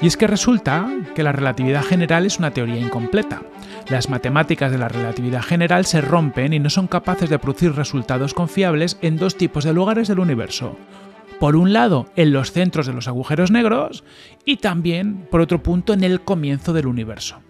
Y 0.00 0.06
es 0.06 0.16
que 0.16 0.26
resulta 0.26 0.86
que 1.14 1.22
la 1.22 1.32
relatividad 1.32 1.82
general 1.82 2.26
es 2.26 2.38
una 2.38 2.50
teoría 2.50 2.78
incompleta. 2.78 3.42
Las 3.88 4.10
matemáticas 4.10 4.70
de 4.70 4.78
la 4.78 4.88
relatividad 4.88 5.42
general 5.42 5.86
se 5.86 6.00
rompen 6.00 6.52
y 6.52 6.58
no 6.58 6.68
son 6.68 6.86
capaces 6.86 7.30
de 7.30 7.38
producir 7.38 7.74
resultados 7.74 8.34
confiables 8.34 8.98
en 9.00 9.16
dos 9.16 9.36
tipos 9.36 9.64
de 9.64 9.72
lugares 9.72 10.08
del 10.08 10.18
universo. 10.18 10.76
Por 11.40 11.56
un 11.56 11.72
lado, 11.72 12.10
en 12.16 12.32
los 12.32 12.52
centros 12.52 12.86
de 12.86 12.92
los 12.92 13.08
agujeros 13.08 13.50
negros 13.50 14.04
y 14.44 14.56
también, 14.56 15.26
por 15.30 15.40
otro 15.40 15.62
punto, 15.62 15.92
en 15.92 16.04
el 16.04 16.20
comienzo 16.20 16.72
del 16.72 16.86
universo. 16.86 17.40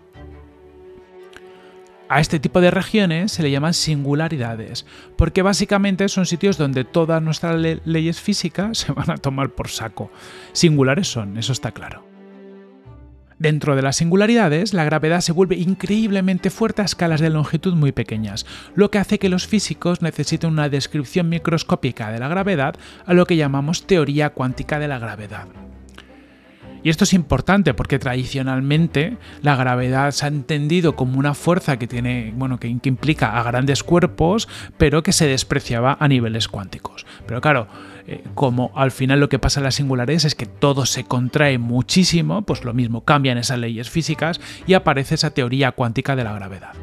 A 2.08 2.20
este 2.20 2.38
tipo 2.38 2.60
de 2.60 2.70
regiones 2.70 3.32
se 3.32 3.42
le 3.42 3.50
llaman 3.50 3.74
singularidades, 3.74 4.86
porque 5.16 5.42
básicamente 5.42 6.08
son 6.08 6.26
sitios 6.26 6.56
donde 6.56 6.84
todas 6.84 7.20
nuestras 7.20 7.60
leyes 7.84 8.20
físicas 8.20 8.78
se 8.78 8.92
van 8.92 9.10
a 9.10 9.16
tomar 9.16 9.50
por 9.50 9.68
saco. 9.68 10.10
Singulares 10.52 11.08
son, 11.08 11.36
eso 11.36 11.52
está 11.52 11.72
claro. 11.72 12.05
Dentro 13.38 13.76
de 13.76 13.82
las 13.82 13.96
singularidades, 13.96 14.72
la 14.72 14.84
gravedad 14.84 15.20
se 15.20 15.32
vuelve 15.32 15.56
increíblemente 15.56 16.48
fuerte 16.48 16.80
a 16.80 16.86
escalas 16.86 17.20
de 17.20 17.28
longitud 17.28 17.74
muy 17.74 17.92
pequeñas, 17.92 18.46
lo 18.74 18.90
que 18.90 18.98
hace 18.98 19.18
que 19.18 19.28
los 19.28 19.46
físicos 19.46 20.00
necesiten 20.00 20.50
una 20.50 20.70
descripción 20.70 21.28
microscópica 21.28 22.10
de 22.10 22.18
la 22.18 22.28
gravedad 22.28 22.76
a 23.04 23.12
lo 23.12 23.26
que 23.26 23.36
llamamos 23.36 23.86
teoría 23.86 24.30
cuántica 24.30 24.78
de 24.78 24.88
la 24.88 24.98
gravedad. 24.98 25.65
Y 26.86 26.88
esto 26.88 27.02
es 27.02 27.14
importante 27.14 27.74
porque 27.74 27.98
tradicionalmente 27.98 29.16
la 29.42 29.56
gravedad 29.56 30.12
se 30.12 30.24
ha 30.24 30.28
entendido 30.28 30.94
como 30.94 31.18
una 31.18 31.34
fuerza 31.34 31.80
que 31.80 31.88
tiene, 31.88 32.32
bueno, 32.36 32.60
que, 32.60 32.68
implica 32.68 33.40
a 33.40 33.42
grandes 33.42 33.82
cuerpos, 33.82 34.46
pero 34.78 35.02
que 35.02 35.10
se 35.10 35.26
despreciaba 35.26 35.96
a 35.98 36.06
niveles 36.06 36.46
cuánticos. 36.46 37.04
Pero 37.26 37.40
claro, 37.40 37.66
eh, 38.06 38.22
como 38.36 38.70
al 38.76 38.92
final 38.92 39.18
lo 39.18 39.28
que 39.28 39.40
pasa 39.40 39.58
en 39.58 39.64
las 39.64 39.74
singulares 39.74 40.24
es 40.24 40.36
que 40.36 40.46
todo 40.46 40.86
se 40.86 41.02
contrae 41.02 41.58
muchísimo, 41.58 42.42
pues 42.42 42.62
lo 42.62 42.72
mismo, 42.72 43.04
cambian 43.04 43.36
esas 43.36 43.58
leyes 43.58 43.90
físicas 43.90 44.40
y 44.68 44.74
aparece 44.74 45.16
esa 45.16 45.30
teoría 45.30 45.72
cuántica 45.72 46.14
de 46.14 46.22
la 46.22 46.34
gravedad. 46.34 46.74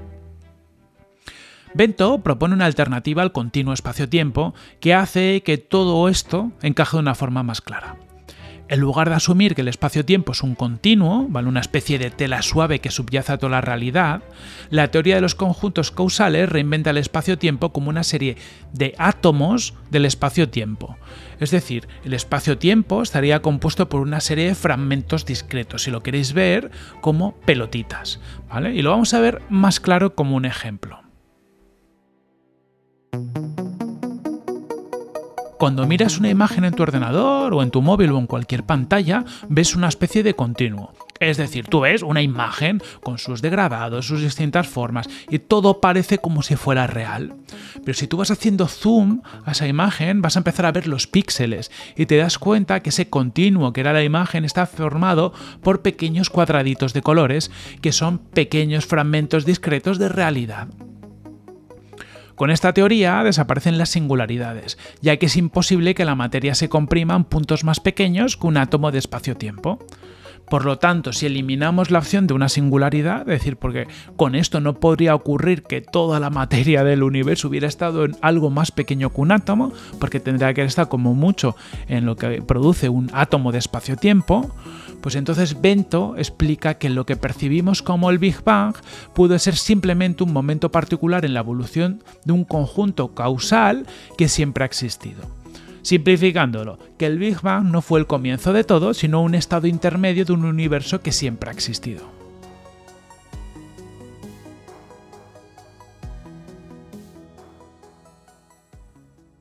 Bento 1.75 2.19
propone 2.19 2.55
una 2.55 2.65
alternativa 2.65 3.21
al 3.21 3.31
continuo 3.31 3.73
espacio-tiempo 3.73 4.53
que 4.81 4.93
hace 4.93 5.43
que 5.43 5.57
todo 5.57 6.09
esto 6.09 6.51
encaje 6.61 6.97
de 6.97 7.03
una 7.03 7.15
forma 7.15 7.41
más 7.41 7.61
clara. 7.61 7.95
En 8.69 8.79
lugar 8.79 9.09
de 9.09 9.15
asumir 9.15 9.55
que 9.55 9.61
el 9.61 9.67
espacio-tiempo 9.67 10.31
es 10.31 10.41
un 10.41 10.55
continuo, 10.55 11.27
¿vale? 11.29 11.49
una 11.49 11.59
especie 11.59 11.99
de 11.99 12.09
tela 12.09 12.41
suave 12.41 12.79
que 12.79 12.91
subyace 12.91 13.33
a 13.33 13.37
toda 13.37 13.51
la 13.51 13.61
realidad, 13.61 14.23
la 14.69 14.89
teoría 14.89 15.15
de 15.15 15.21
los 15.21 15.35
conjuntos 15.35 15.91
causales 15.91 16.49
reinventa 16.49 16.91
el 16.91 16.97
espacio-tiempo 16.97 17.73
como 17.73 17.89
una 17.89 18.03
serie 18.03 18.37
de 18.71 18.95
átomos 18.97 19.73
del 19.91 20.05
espacio-tiempo. 20.05 20.97
Es 21.39 21.51
decir, 21.51 21.87
el 22.05 22.13
espacio-tiempo 22.13 23.01
estaría 23.01 23.41
compuesto 23.41 23.89
por 23.89 23.99
una 23.99 24.21
serie 24.21 24.47
de 24.47 24.55
fragmentos 24.55 25.25
discretos, 25.25 25.83
si 25.83 25.91
lo 25.91 26.01
queréis 26.01 26.33
ver, 26.33 26.71
como 27.01 27.35
pelotitas. 27.41 28.21
¿vale? 28.49 28.73
Y 28.73 28.81
lo 28.81 28.91
vamos 28.91 29.13
a 29.13 29.19
ver 29.19 29.41
más 29.49 29.81
claro 29.81 30.15
como 30.15 30.35
un 30.35 30.45
ejemplo. 30.45 31.01
Cuando 35.63 35.87
miras 35.87 36.17
una 36.17 36.29
imagen 36.29 36.65
en 36.65 36.73
tu 36.73 36.83
ordenador 36.83 37.53
o 37.53 37.63
en 37.63 37.71
tu 37.71 37.81
móvil 37.81 38.11
o 38.11 38.19
en 38.19 38.27
cualquier 38.27 38.65
pantalla, 38.65 39.23
ves 39.47 39.77
una 39.77 39.87
especie 39.87 40.21
de 40.21 40.33
continuo. 40.33 40.91
Es 41.21 41.37
decir, 41.37 41.67
tú 41.67 41.79
ves 41.79 42.03
una 42.03 42.21
imagen 42.21 42.81
con 43.01 43.17
sus 43.17 43.41
degradados, 43.41 44.05
sus 44.05 44.21
distintas 44.21 44.67
formas, 44.67 45.07
y 45.29 45.39
todo 45.39 45.79
parece 45.79 46.17
como 46.17 46.41
si 46.41 46.57
fuera 46.57 46.85
real. 46.85 47.35
Pero 47.85 47.97
si 47.97 48.07
tú 48.07 48.17
vas 48.17 48.29
haciendo 48.29 48.67
zoom 48.67 49.21
a 49.45 49.51
esa 49.51 49.65
imagen, 49.65 50.21
vas 50.21 50.35
a 50.35 50.41
empezar 50.41 50.65
a 50.65 50.73
ver 50.73 50.85
los 50.85 51.07
píxeles 51.07 51.71
y 51.95 52.07
te 52.07 52.17
das 52.17 52.37
cuenta 52.37 52.81
que 52.81 52.89
ese 52.89 53.09
continuo 53.09 53.71
que 53.71 53.79
era 53.79 53.93
la 53.93 54.03
imagen 54.03 54.43
está 54.43 54.65
formado 54.65 55.31
por 55.61 55.81
pequeños 55.81 56.29
cuadraditos 56.29 56.91
de 56.91 57.03
colores 57.03 57.51
que 57.79 57.93
son 57.93 58.17
pequeños 58.17 58.85
fragmentos 58.85 59.45
discretos 59.45 59.97
de 59.97 60.09
realidad. 60.09 60.67
Con 62.35 62.49
esta 62.49 62.73
teoría 62.73 63.23
desaparecen 63.23 63.77
las 63.77 63.89
singularidades, 63.89 64.77
ya 65.01 65.17
que 65.17 65.27
es 65.27 65.37
imposible 65.37 65.93
que 65.93 66.05
la 66.05 66.15
materia 66.15 66.55
se 66.55 66.69
comprima 66.69 67.15
en 67.15 67.25
puntos 67.25 67.63
más 67.63 67.79
pequeños 67.79 68.37
que 68.37 68.47
un 68.47 68.57
átomo 68.57 68.91
de 68.91 68.99
espacio-tiempo. 68.99 69.79
Por 70.49 70.65
lo 70.65 70.77
tanto, 70.77 71.13
si 71.13 71.25
eliminamos 71.25 71.89
la 71.89 71.99
opción 71.99 72.27
de 72.27 72.33
una 72.33 72.49
singularidad, 72.49 73.21
es 73.21 73.39
decir, 73.39 73.57
porque 73.57 73.87
con 74.17 74.35
esto 74.35 74.59
no 74.59 74.79
podría 74.79 75.15
ocurrir 75.15 75.63
que 75.63 75.81
toda 75.81 76.19
la 76.19 76.29
materia 76.29 76.83
del 76.83 77.03
universo 77.03 77.47
hubiera 77.47 77.67
estado 77.67 78.03
en 78.05 78.15
algo 78.21 78.49
más 78.49 78.71
pequeño 78.71 79.11
que 79.11 79.21
un 79.21 79.31
átomo, 79.31 79.71
porque 79.99 80.19
tendría 80.19 80.53
que 80.53 80.63
estar 80.63 80.89
como 80.89 81.13
mucho 81.13 81.55
en 81.87 82.05
lo 82.05 82.17
que 82.17 82.41
produce 82.41 82.89
un 82.89 83.09
átomo 83.13 83.51
de 83.51 83.59
espacio-tiempo, 83.59 84.53
pues 85.03 85.15
entonces 85.15 85.59
Bento 85.59 86.15
explica 86.17 86.75
que 86.75 86.89
lo 86.89 87.05
que 87.05 87.17
percibimos 87.17 87.81
como 87.81 88.09
el 88.09 88.19
Big 88.19 88.41
Bang 88.45 88.73
pudo 89.13 89.37
ser 89.37 89.57
simplemente 89.57 90.23
un 90.23 90.31
momento 90.31 90.71
particular 90.71 91.25
en 91.25 91.33
la 91.33 91.41
evolución 91.41 92.01
de 92.23 92.31
un 92.31 92.45
conjunto 92.45 93.13
causal 93.13 93.85
que 94.17 94.29
siempre 94.29 94.63
ha 94.63 94.65
existido. 94.65 95.21
Simplificándolo, 95.81 96.79
que 96.97 97.05
el 97.05 97.19
Big 97.19 97.41
Bang 97.41 97.65
no 97.65 97.81
fue 97.81 97.99
el 97.99 98.07
comienzo 98.07 98.53
de 98.53 98.63
todo, 98.63 98.93
sino 98.93 99.21
un 99.21 99.35
estado 99.35 99.67
intermedio 99.67 100.23
de 100.23 100.31
un 100.31 100.45
universo 100.45 101.01
que 101.01 101.11
siempre 101.11 101.49
ha 101.49 101.53
existido. 101.53 102.09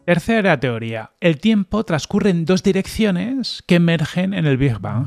Tercera 0.04 0.58
teoría. 0.58 1.12
El 1.20 1.38
tiempo 1.38 1.84
transcurre 1.84 2.30
en 2.30 2.46
dos 2.46 2.64
direcciones 2.64 3.62
que 3.68 3.76
emergen 3.76 4.34
en 4.34 4.46
el 4.46 4.56
Big 4.56 4.80
Bang. 4.80 5.06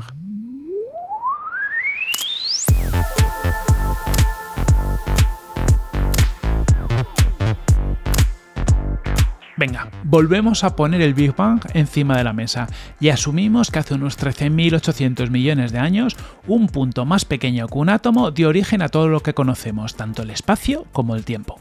Venga, 9.56 9.88
volvemos 10.04 10.64
a 10.64 10.76
poner 10.76 11.00
el 11.00 11.14
Big 11.14 11.34
Bang 11.34 11.62
encima 11.72 12.18
de 12.18 12.24
la 12.24 12.34
mesa 12.34 12.66
y 13.00 13.08
asumimos 13.08 13.70
que 13.70 13.78
hace 13.78 13.94
unos 13.94 14.18
13.800 14.18 15.30
millones 15.30 15.72
de 15.72 15.78
años 15.78 16.14
un 16.46 16.68
punto 16.68 17.06
más 17.06 17.24
pequeño 17.24 17.66
que 17.66 17.78
un 17.78 17.88
átomo 17.88 18.30
dio 18.30 18.48
origen 18.48 18.82
a 18.82 18.90
todo 18.90 19.08
lo 19.08 19.20
que 19.20 19.32
conocemos, 19.32 19.96
tanto 19.96 20.22
el 20.22 20.30
espacio 20.30 20.84
como 20.92 21.16
el 21.16 21.24
tiempo. 21.24 21.58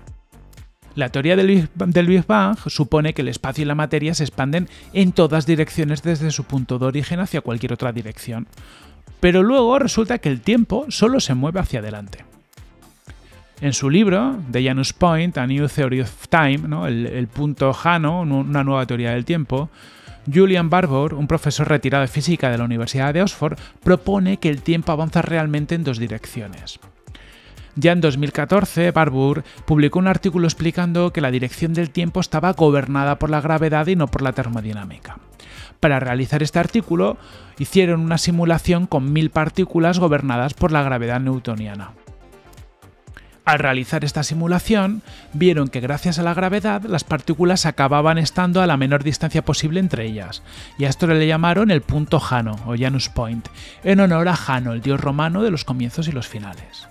La 0.94 1.10
teoría 1.10 1.38
del 1.38 2.08
Big 2.08 2.26
Bang 2.28 2.58
supone 2.68 3.14
que 3.14 3.22
el 3.22 3.30
espacio 3.30 3.62
y 3.62 3.66
la 3.66 3.76
materia 3.76 4.14
se 4.14 4.26
expanden 4.26 4.68
en 4.92 5.14
todas 5.14 5.46
direcciones 5.46 6.04
desde 6.04 6.32
su 6.32 6.44
punto 6.44 6.80
de 6.80 6.88
origen 6.88 7.22
hacia 7.22 7.42
cualquier 7.42 7.72
otra 7.72 7.94
dirección. 7.94 8.48
Pero 9.22 9.42
luego 9.42 9.80
resulta 9.80 10.18
que 10.18 10.30
el 10.30 10.42
tiempo 10.42 10.86
solo 10.90 11.22
se 11.22 11.34
mueve 11.34 11.62
hacia 11.62 11.80
adelante. 11.80 12.26
En 13.62 13.72
su 13.72 13.90
libro, 13.90 14.38
The 14.52 14.64
Janus 14.64 14.92
Point, 14.92 15.38
A 15.38 15.48
New 15.48 15.68
Theory 15.68 16.02
of 16.02 16.28
Time, 16.28 16.88
el, 16.88 17.28
punto 17.28 17.72
Jano, 17.74 18.22
una 18.22 18.64
nueva 18.66 18.86
teoría 18.86 19.12
del 19.12 19.24
tiempo, 19.24 19.70
Julian 20.32 20.70
Barbour, 20.70 21.14
un 21.14 21.28
profesor 21.28 21.70
retirado 21.70 22.02
de 22.02 22.10
física 22.10 22.50
de 22.50 22.58
la 22.58 22.66
Universidad 22.66 23.14
de 23.14 23.22
Oxford, 23.22 23.58
propone 23.82 24.38
que 24.38 24.50
el 24.50 24.62
tiempo 24.62 24.92
avanza 24.92 25.22
realmente 25.22 25.76
en 25.76 25.84
dos 25.84 26.00
direcciones. 26.00 26.80
Ya 27.76 27.92
en 27.92 28.02
2014, 28.02 28.92
Barbour 28.92 29.44
publicó 29.66 30.00
un 30.00 30.08
artículo 30.08 30.48
explicando 30.48 31.12
que 31.12 31.22
la 31.22 31.32
dirección 31.32 31.74
del 31.74 31.92
tiempo 31.92 32.20
estaba 32.20 32.54
gobernada 32.54 33.20
por 33.20 33.30
la 33.30 33.42
gravedad 33.42 33.88
y 33.88 33.96
no 33.96 34.08
por 34.08 34.22
la 34.22 34.34
termodinámica. 34.34 35.18
Para 35.80 36.00
realizar 36.00 36.42
este 36.42 36.60
artículo, 36.60 37.18
hicieron 37.60 38.02
una 38.02 38.18
simulación 38.18 38.88
con 38.88 39.14
mil 39.14 39.30
partículas 39.30 40.00
gobernadas 40.00 40.54
por 40.54 40.72
la 40.72 40.84
gravedad 40.84 41.20
newtoniana. 41.20 41.92
Al 43.46 43.60
realizar 43.60 44.04
esta 44.04 44.24
simulación, 44.24 45.04
vieron 45.34 45.68
que 45.68 45.80
gracias 45.80 46.18
a 46.18 46.24
la 46.24 46.34
gravedad 46.34 46.82
las 46.84 47.04
partículas 47.04 47.68
acababan 47.68 48.18
estando 48.18 48.60
a 48.60 48.66
la 48.66 48.76
menor 48.76 49.04
distancia 49.04 49.46
posible 49.46 49.80
entre 49.80 50.04
ellas, 50.06 50.42
y 50.80 50.86
a 50.86 50.90
esto 50.90 51.06
le 51.06 51.28
llamaron 51.28 51.70
el 51.70 51.82
punto 51.82 52.20
Jano 52.20 52.56
o 52.66 52.76
Janus 52.76 53.10
Point, 53.10 53.48
en 53.84 54.00
honor 54.00 54.30
a 54.30 54.36
Jano, 54.36 54.74
el 54.74 54.82
dios 54.82 55.00
romano 55.00 55.44
de 55.44 55.52
los 55.52 55.64
comienzos 55.64 56.08
y 56.08 56.12
los 56.12 56.28
finales. 56.28 56.88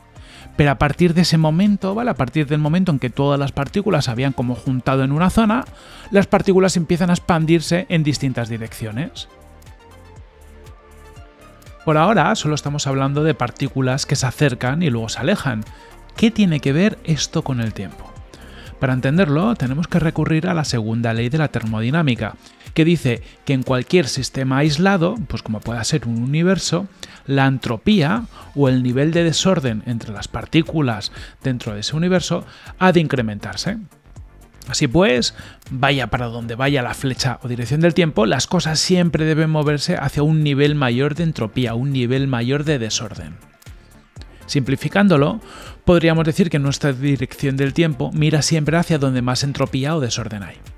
Pero 0.56 0.70
a 0.70 0.78
partir 0.78 1.12
de 1.14 1.22
ese 1.22 1.38
momento, 1.38 1.96
¿vale? 1.96 2.12
A 2.12 2.14
partir 2.14 2.46
del 2.46 2.60
momento 2.60 2.92
en 2.92 3.00
que 3.00 3.10
todas 3.10 3.40
las 3.40 3.50
partículas 3.50 4.04
se 4.04 4.12
habían 4.12 4.32
como 4.32 4.54
juntado 4.54 5.02
en 5.02 5.10
una 5.10 5.30
zona, 5.30 5.64
las 6.12 6.28
partículas 6.28 6.76
empiezan 6.76 7.10
a 7.10 7.14
expandirse 7.14 7.86
en 7.88 8.04
distintas 8.04 8.48
direcciones. 8.48 9.26
Por 11.84 11.98
ahora 11.98 12.34
solo 12.36 12.54
estamos 12.54 12.86
hablando 12.86 13.24
de 13.24 13.34
partículas 13.34 14.06
que 14.06 14.16
se 14.16 14.26
acercan 14.26 14.82
y 14.82 14.88
luego 14.88 15.08
se 15.08 15.18
alejan, 15.18 15.64
¿Qué 16.16 16.30
tiene 16.30 16.60
que 16.60 16.72
ver 16.72 16.98
esto 17.04 17.42
con 17.42 17.60
el 17.60 17.74
tiempo? 17.74 18.10
Para 18.78 18.92
entenderlo, 18.92 19.54
tenemos 19.54 19.88
que 19.88 19.98
recurrir 19.98 20.46
a 20.46 20.54
la 20.54 20.64
segunda 20.64 21.12
ley 21.12 21.28
de 21.28 21.38
la 21.38 21.48
termodinámica, 21.48 22.34
que 22.74 22.84
dice 22.84 23.22
que 23.44 23.52
en 23.52 23.62
cualquier 23.62 24.08
sistema 24.08 24.58
aislado, 24.58 25.16
pues 25.28 25.42
como 25.42 25.60
pueda 25.60 25.82
ser 25.84 26.06
un 26.06 26.22
universo, 26.22 26.86
la 27.26 27.46
entropía 27.46 28.24
o 28.54 28.68
el 28.68 28.82
nivel 28.82 29.12
de 29.12 29.24
desorden 29.24 29.82
entre 29.86 30.12
las 30.12 30.28
partículas 30.28 31.12
dentro 31.42 31.74
de 31.74 31.80
ese 31.80 31.96
universo 31.96 32.44
ha 32.78 32.92
de 32.92 33.00
incrementarse. 33.00 33.78
Así 34.68 34.86
pues, 34.86 35.34
vaya 35.70 36.08
para 36.08 36.26
donde 36.26 36.54
vaya 36.54 36.82
la 36.82 36.94
flecha 36.94 37.38
o 37.42 37.48
dirección 37.48 37.80
del 37.80 37.94
tiempo, 37.94 38.24
las 38.24 38.46
cosas 38.46 38.78
siempre 38.78 39.24
deben 39.24 39.50
moverse 39.50 39.96
hacia 39.96 40.22
un 40.22 40.42
nivel 40.42 40.74
mayor 40.74 41.14
de 41.14 41.24
entropía, 41.24 41.74
un 41.74 41.92
nivel 41.92 42.28
mayor 42.28 42.64
de 42.64 42.78
desorden. 42.78 43.34
Simplificándolo, 44.46 45.40
podríamos 45.84 46.24
decir 46.24 46.50
que 46.50 46.58
nuestra 46.58 46.92
dirección 46.92 47.56
del 47.56 47.72
tiempo 47.74 48.10
mira 48.12 48.42
siempre 48.42 48.76
hacia 48.76 48.98
donde 48.98 49.22
más 49.22 49.42
entropía 49.44 49.96
o 49.96 50.00
desorden 50.00 50.42
hay. 50.42 50.73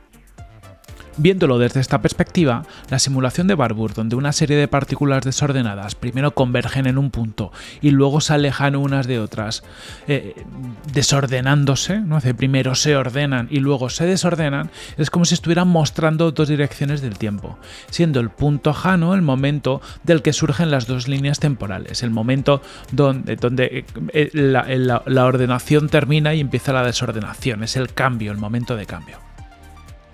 Viéndolo 1.18 1.58
desde 1.58 1.80
esta 1.80 2.02
perspectiva, 2.02 2.64
la 2.90 2.98
simulación 2.98 3.46
de 3.46 3.54
Barbour, 3.54 3.94
donde 3.94 4.16
una 4.16 4.32
serie 4.32 4.56
de 4.56 4.68
partículas 4.68 5.24
desordenadas 5.24 5.94
primero 5.94 6.32
convergen 6.32 6.86
en 6.86 6.98
un 6.98 7.10
punto 7.10 7.52
y 7.80 7.90
luego 7.90 8.20
se 8.20 8.34
alejan 8.34 8.76
unas 8.76 9.06
de 9.06 9.18
otras, 9.18 9.64
eh, 10.08 10.34
desordenándose, 10.92 12.00
¿no? 12.00 12.20
primero 12.36 12.74
se 12.74 12.96
ordenan 12.96 13.48
y 13.50 13.60
luego 13.60 13.88
se 13.88 14.04
desordenan, 14.04 14.70
es 14.98 15.08
como 15.08 15.24
si 15.24 15.34
estuvieran 15.34 15.68
mostrando 15.68 16.32
dos 16.32 16.48
direcciones 16.48 17.00
del 17.00 17.16
tiempo, 17.16 17.58
siendo 17.88 18.20
el 18.20 18.28
punto 18.28 18.74
jano 18.74 19.14
el 19.14 19.22
momento 19.22 19.80
del 20.02 20.20
que 20.20 20.34
surgen 20.34 20.70
las 20.70 20.86
dos 20.86 21.08
líneas 21.08 21.40
temporales, 21.40 22.02
el 22.02 22.10
momento 22.10 22.60
donde, 22.92 23.36
donde 23.36 23.86
eh, 24.12 24.30
la 24.34 25.24
ordenación 25.24 25.88
termina 25.88 26.34
y 26.34 26.40
empieza 26.40 26.74
la 26.74 26.84
desordenación, 26.84 27.62
es 27.62 27.76
el 27.76 27.94
cambio, 27.94 28.32
el 28.32 28.38
momento 28.38 28.76
de 28.76 28.84
cambio. 28.84 29.18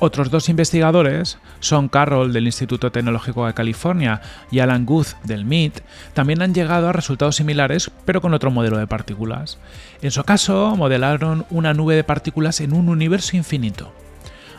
Otros 0.04 0.32
dos 0.32 0.48
investigadores, 0.48 1.38
Sean 1.60 1.86
Carroll 1.86 2.32
del 2.32 2.46
Instituto 2.46 2.90
Tecnológico 2.90 3.46
de 3.46 3.54
California 3.54 4.20
y 4.50 4.58
Alan 4.58 4.84
Guth 4.84 5.10
del 5.22 5.44
MIT, 5.44 5.78
también 6.12 6.42
han 6.42 6.54
llegado 6.54 6.88
a 6.88 6.92
resultados 6.92 7.36
similares 7.36 7.88
pero 8.04 8.20
con 8.20 8.34
otro 8.34 8.50
modelo 8.50 8.78
de 8.78 8.88
partículas. 8.88 9.58
En 10.00 10.10
su 10.10 10.24
caso, 10.24 10.74
modelaron 10.74 11.46
una 11.50 11.72
nube 11.72 11.94
de 11.94 12.02
partículas 12.02 12.60
en 12.60 12.72
un 12.72 12.88
universo 12.88 13.36
infinito. 13.36 13.92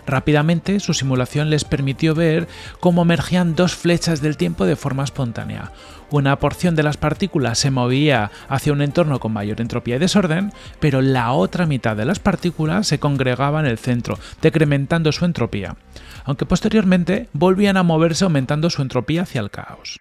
Rápidamente, 0.05 0.79
su 0.79 0.93
simulación 0.93 1.49
les 1.49 1.65
permitió 1.65 2.15
ver 2.15 2.47
cómo 2.79 3.01
emergían 3.01 3.53
dos 3.53 3.75
flechas 3.75 4.21
del 4.21 4.37
tiempo 4.37 4.65
de 4.65 4.77
forma 4.77 5.03
espontánea. 5.03 5.73
Una 6.13 6.37
porción 6.37 6.75
de 6.75 6.83
las 6.83 6.97
partículas 6.97 7.57
se 7.57 7.71
movía 7.71 8.29
hacia 8.47 8.71
un 8.71 8.83
entorno 8.83 9.19
con 9.19 9.33
mayor 9.33 9.59
entropía 9.59 9.95
y 9.95 9.99
desorden, 9.99 10.53
pero 10.79 11.01
la 11.01 11.31
otra 11.31 11.65
mitad 11.65 11.97
de 11.97 12.05
las 12.05 12.19
partículas 12.19 12.85
se 12.85 12.99
congregaba 12.99 13.59
en 13.61 13.65
el 13.65 13.79
centro, 13.79 14.19
decrementando 14.39 15.11
su 15.11 15.25
entropía, 15.25 15.75
aunque 16.23 16.45
posteriormente 16.45 17.29
volvían 17.33 17.77
a 17.77 17.83
moverse 17.83 18.25
aumentando 18.25 18.69
su 18.69 18.83
entropía 18.83 19.23
hacia 19.23 19.41
el 19.41 19.49
caos. 19.49 19.97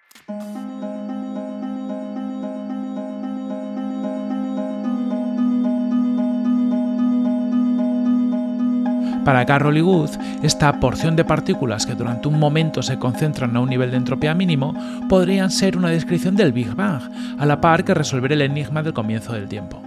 Para 9.25 9.45
Carroll 9.45 9.77
y 9.77 9.81
Wood, 9.81 10.09
esta 10.43 10.81
porción 10.81 11.15
de 11.15 11.23
partículas 11.23 11.85
que 11.85 11.95
durante 11.95 12.27
un 12.27 12.37
momento 12.37 12.83
se 12.83 12.99
concentran 12.99 13.55
a 13.55 13.61
un 13.61 13.69
nivel 13.69 13.89
de 13.91 13.97
entropía 13.97 14.33
mínimo 14.33 14.75
podrían 15.07 15.49
ser 15.49 15.77
una 15.77 15.89
descripción 15.89 16.35
del 16.35 16.51
Big 16.51 16.75
Bang, 16.75 17.03
a 17.39 17.45
la 17.45 17.61
par 17.61 17.85
que 17.85 17.93
resolver 17.93 18.33
el 18.33 18.41
enigma 18.41 18.83
del 18.83 18.93
comienzo 18.93 19.31
del 19.31 19.47
tiempo. 19.47 19.81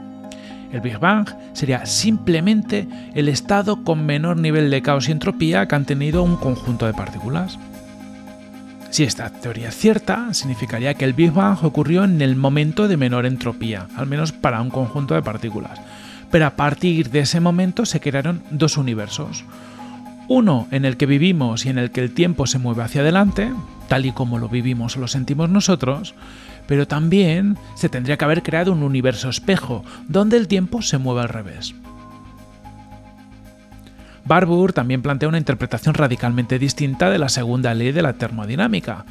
El 0.73 0.81
Big 0.81 0.99
Bang 0.99 1.29
sería 1.53 1.85
simplemente 1.85 2.89
el 3.15 3.29
estado 3.29 3.85
con 3.85 4.07
menor 4.07 4.39
nivel 4.39 4.71
de 4.71 4.81
caos 4.81 5.09
y 5.09 5.13
entropía 5.13 5.69
que 5.69 5.75
han 5.75 5.85
tenido 5.85 6.23
un 6.23 6.37
conjunto 6.37 6.87
de 6.87 6.95
partículas. 6.95 7.59
Si 8.89 9.05
esta 9.05 9.29
teoría 9.29 9.69
es 9.69 9.77
cierta, 9.77 10.33
significaría 10.33 10.95
que 10.95 11.05
el 11.05 11.13
Big 11.13 11.31
Bang 11.31 11.59
ocurrió 11.63 12.05
en 12.05 12.23
el 12.23 12.37
momento 12.37 12.89
de 12.89 12.97
menor 12.97 13.27
entropía, 13.27 13.87
al 13.97 14.07
menos 14.07 14.33
para 14.33 14.63
un 14.63 14.71
conjunto 14.71 15.15
de 15.15 15.23
partículas, 15.23 15.79
pero 16.31 16.47
a 16.47 16.57
partir 16.57 17.11
de 17.11 17.21
ese 17.21 17.41
momento 17.41 17.87
se 17.87 18.01
crearon 18.01 18.43
dos 18.51 18.77
universos. 18.77 19.45
Uno 20.29 20.67
en 20.71 20.85
el 20.85 20.97
que 20.97 21.07
vivimos 21.07 21.67
y 21.67 21.69
en 21.69 21.79
el 21.79 21.91
que 21.91 22.01
el 22.01 22.13
tiempo 22.13 22.47
se 22.47 22.59
mueve 22.59 22.83
hacia 22.83 23.03
adelante, 23.03 23.53
tal 23.89 24.07
y 24.07 24.13
como 24.13 24.39
lo 24.39 24.49
vivimos 24.49 24.97
o 24.97 25.01
lo 25.01 25.09
sentimos 25.09 25.49
nosotros, 25.49 26.15
pero 26.67 26.89
también 26.89 27.57
se 27.75 27.89
tendría 27.89 28.17
que 28.17 28.25
haber 28.25 28.43
creado 28.43 28.73
un 28.73 28.83
universo 28.83 29.29
espejo, 29.29 29.85
donde 30.09 30.37
el 30.37 30.49
tiempo 30.49 30.83
se 30.83 30.99
mueve 30.99 31.23
al 31.23 31.29
revés. 31.29 31.75
Barbour 34.25 34.73
también 34.73 35.03
plantea 35.03 35.29
una 35.29 35.39
interpretación 35.39 35.95
radicalmente 35.95 36.59
distinta 36.59 37.11
de 37.11 37.19
la 37.19 37.29
segunda 37.29 37.73
ley 37.75 37.93
de 37.93 38.03
la 38.03 38.15
termodinámica, 38.15 39.05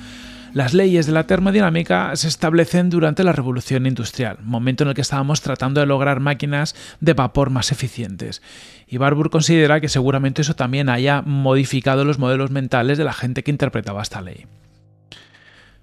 las 0.56 0.74
leyes 0.74 1.06
de 1.06 1.12
la 1.12 1.28
termodinámica 1.28 2.16
se 2.16 2.30
establecen 2.30 2.90
durante 2.90 3.26
la 3.26 3.34
revolución 3.34 3.86
industrial, 3.86 4.38
momento 4.42 4.86
en 4.86 4.88
el 4.88 4.96
que 4.96 5.02
estábamos 5.02 5.42
tratando 5.42 5.82
de 5.82 5.86
lograr 5.86 6.22
máquinas 6.22 6.78
de 7.02 7.12
vapor 7.12 7.50
más 7.50 7.74
eficientes. 7.74 8.42
Y 8.88 8.96
Barbour 8.96 9.30
considera 9.30 9.82
que 9.82 9.90
seguramente 9.90 10.44
eso 10.44 10.56
también 10.56 10.88
haya 10.88 11.22
modificado 11.24 12.06
los 12.06 12.20
modelos 12.20 12.52
mentales 12.52 12.98
de 12.98 13.04
la 13.04 13.12
gente 13.12 13.44
que 13.44 13.52
interpretaba 13.52 14.02
esta 14.02 14.22
ley. 14.22 14.46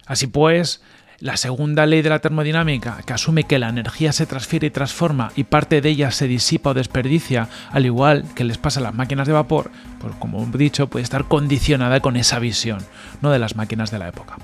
Así 0.07 0.27
pues, 0.27 0.83
la 1.21 1.37
segunda 1.37 1.85
ley 1.85 2.01
de 2.01 2.09
la 2.09 2.21
termodinámica, 2.21 3.03
que 3.05 3.13
asume 3.13 3.45
que 3.45 3.59
la 3.59 3.69
energía 3.69 4.13
se 4.13 4.25
transfiere 4.25 4.69
y 4.69 4.71
transforma 4.71 5.33
y 5.37 5.45
parte 5.45 5.83
de 5.83 5.91
ella 5.91 6.11
se 6.13 6.27
disipa 6.27 6.71
o 6.71 6.75
desperdicia, 6.75 7.51
al 7.73 7.85
igual 7.85 8.25
que 8.35 8.45
les 8.45 8.57
pasa 8.57 8.81
a 8.81 8.85
las 8.85 8.95
máquinas 8.95 9.27
de 9.27 9.35
vapor, 9.35 9.71
pues 10.01 10.15
como 10.15 10.43
he 10.43 10.57
dicho, 10.57 10.87
puede 10.87 11.03
estar 11.03 11.29
condicionada 11.29 12.01
con 12.01 12.17
esa 12.17 12.39
visión, 12.39 12.79
no 13.21 13.31
de 13.31 13.39
las 13.39 13.55
máquinas 13.55 13.91
de 13.91 13.99
la 13.99 14.09
época. 14.09 14.39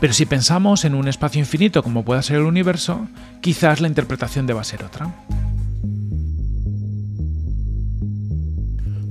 Pero 0.00 0.12
si 0.14 0.24
pensamos 0.24 0.84
en 0.84 0.94
un 0.94 1.08
espacio 1.08 1.40
infinito 1.40 1.82
como 1.82 2.04
pueda 2.04 2.22
ser 2.22 2.36
el 2.36 2.44
universo, 2.44 3.06
quizás 3.42 3.80
la 3.80 3.88
interpretación 3.88 4.46
deba 4.46 4.64
ser 4.64 4.82
otra. 4.82 5.14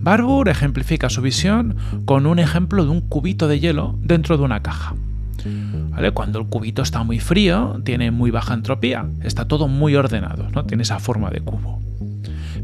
Barbour 0.02 0.50
ejemplifica 0.50 1.10
su 1.10 1.22
visión 1.22 1.76
con 2.06 2.26
un 2.26 2.40
ejemplo 2.40 2.84
de 2.84 2.90
un 2.90 3.02
cubito 3.02 3.48
de 3.48 3.60
hielo 3.60 4.00
dentro 4.02 4.38
de 4.38 4.44
una 4.44 4.62
caja. 4.62 4.96
Cuando 6.14 6.40
el 6.40 6.48
cubito 6.48 6.82
está 6.82 7.04
muy 7.04 7.20
frío, 7.20 7.82
tiene 7.84 8.10
muy 8.10 8.32
baja 8.32 8.54
entropía, 8.54 9.06
está 9.22 9.46
todo 9.46 9.68
muy 9.68 9.96
ordenado, 9.96 10.50
¿no? 10.50 10.66
tiene 10.66 10.84
esa 10.84 11.00
forma 11.00 11.30
de 11.30 11.42
cubo. 11.42 11.80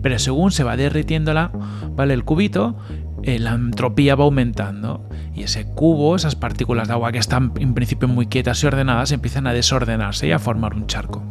Pero 0.02 0.20
según 0.20 0.52
se 0.52 0.64
va 0.64 0.78
derritiendo 0.78 1.34
¿vale? 1.96 2.14
el 2.14 2.24
cubito, 2.24 2.78
eh, 3.26 3.40
la 3.40 3.54
entropía 3.54 4.14
va 4.14 4.24
aumentando 4.24 5.10
y 5.34 5.42
ese 5.42 5.66
cubo, 5.66 6.16
esas 6.16 6.36
partículas 6.36 6.88
de 6.88 6.94
agua 6.94 7.12
que 7.12 7.18
están 7.18 7.54
en 7.58 7.74
principio 7.74 8.08
muy 8.08 8.28
quietas 8.28 8.62
y 8.62 8.68
ordenadas, 8.68 9.12
empiezan 9.12 9.48
a 9.48 9.54
desordenarse 9.54 10.28
y 10.28 10.32
a 10.32 10.38
formar 10.38 10.76
un 10.76 10.86
charco. 10.86 11.24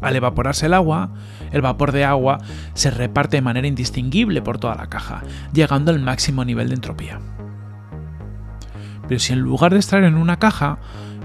Al 0.00 0.16
evaporarse 0.16 0.66
el 0.66 0.74
agua, 0.74 1.14
el 1.52 1.62
vapor 1.62 1.92
de 1.92 2.04
agua 2.04 2.38
se 2.74 2.90
reparte 2.90 3.36
de 3.36 3.42
manera 3.42 3.68
indistinguible 3.68 4.42
por 4.42 4.58
toda 4.58 4.74
la 4.74 4.88
caja, 4.88 5.22
llegando 5.52 5.92
al 5.92 6.00
máximo 6.00 6.44
nivel 6.44 6.68
de 6.68 6.74
entropía. 6.74 7.20
Pero 9.06 9.20
si 9.20 9.32
en 9.32 9.38
lugar 9.38 9.72
de 9.72 9.78
estar 9.78 10.02
en 10.02 10.16
una 10.16 10.40
caja, 10.40 10.78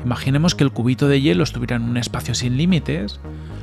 imaginemos 0.06 0.54
que 0.54 0.66
el 0.66 0.72
cubito 0.72 1.08
de 1.08 1.20
hielo 1.20 1.44
estuviera 1.44 1.78
en 1.78 1.82
un 1.82 1.98
espacio 1.98 2.36
sin 2.36 2.58
límites, 2.58 3.20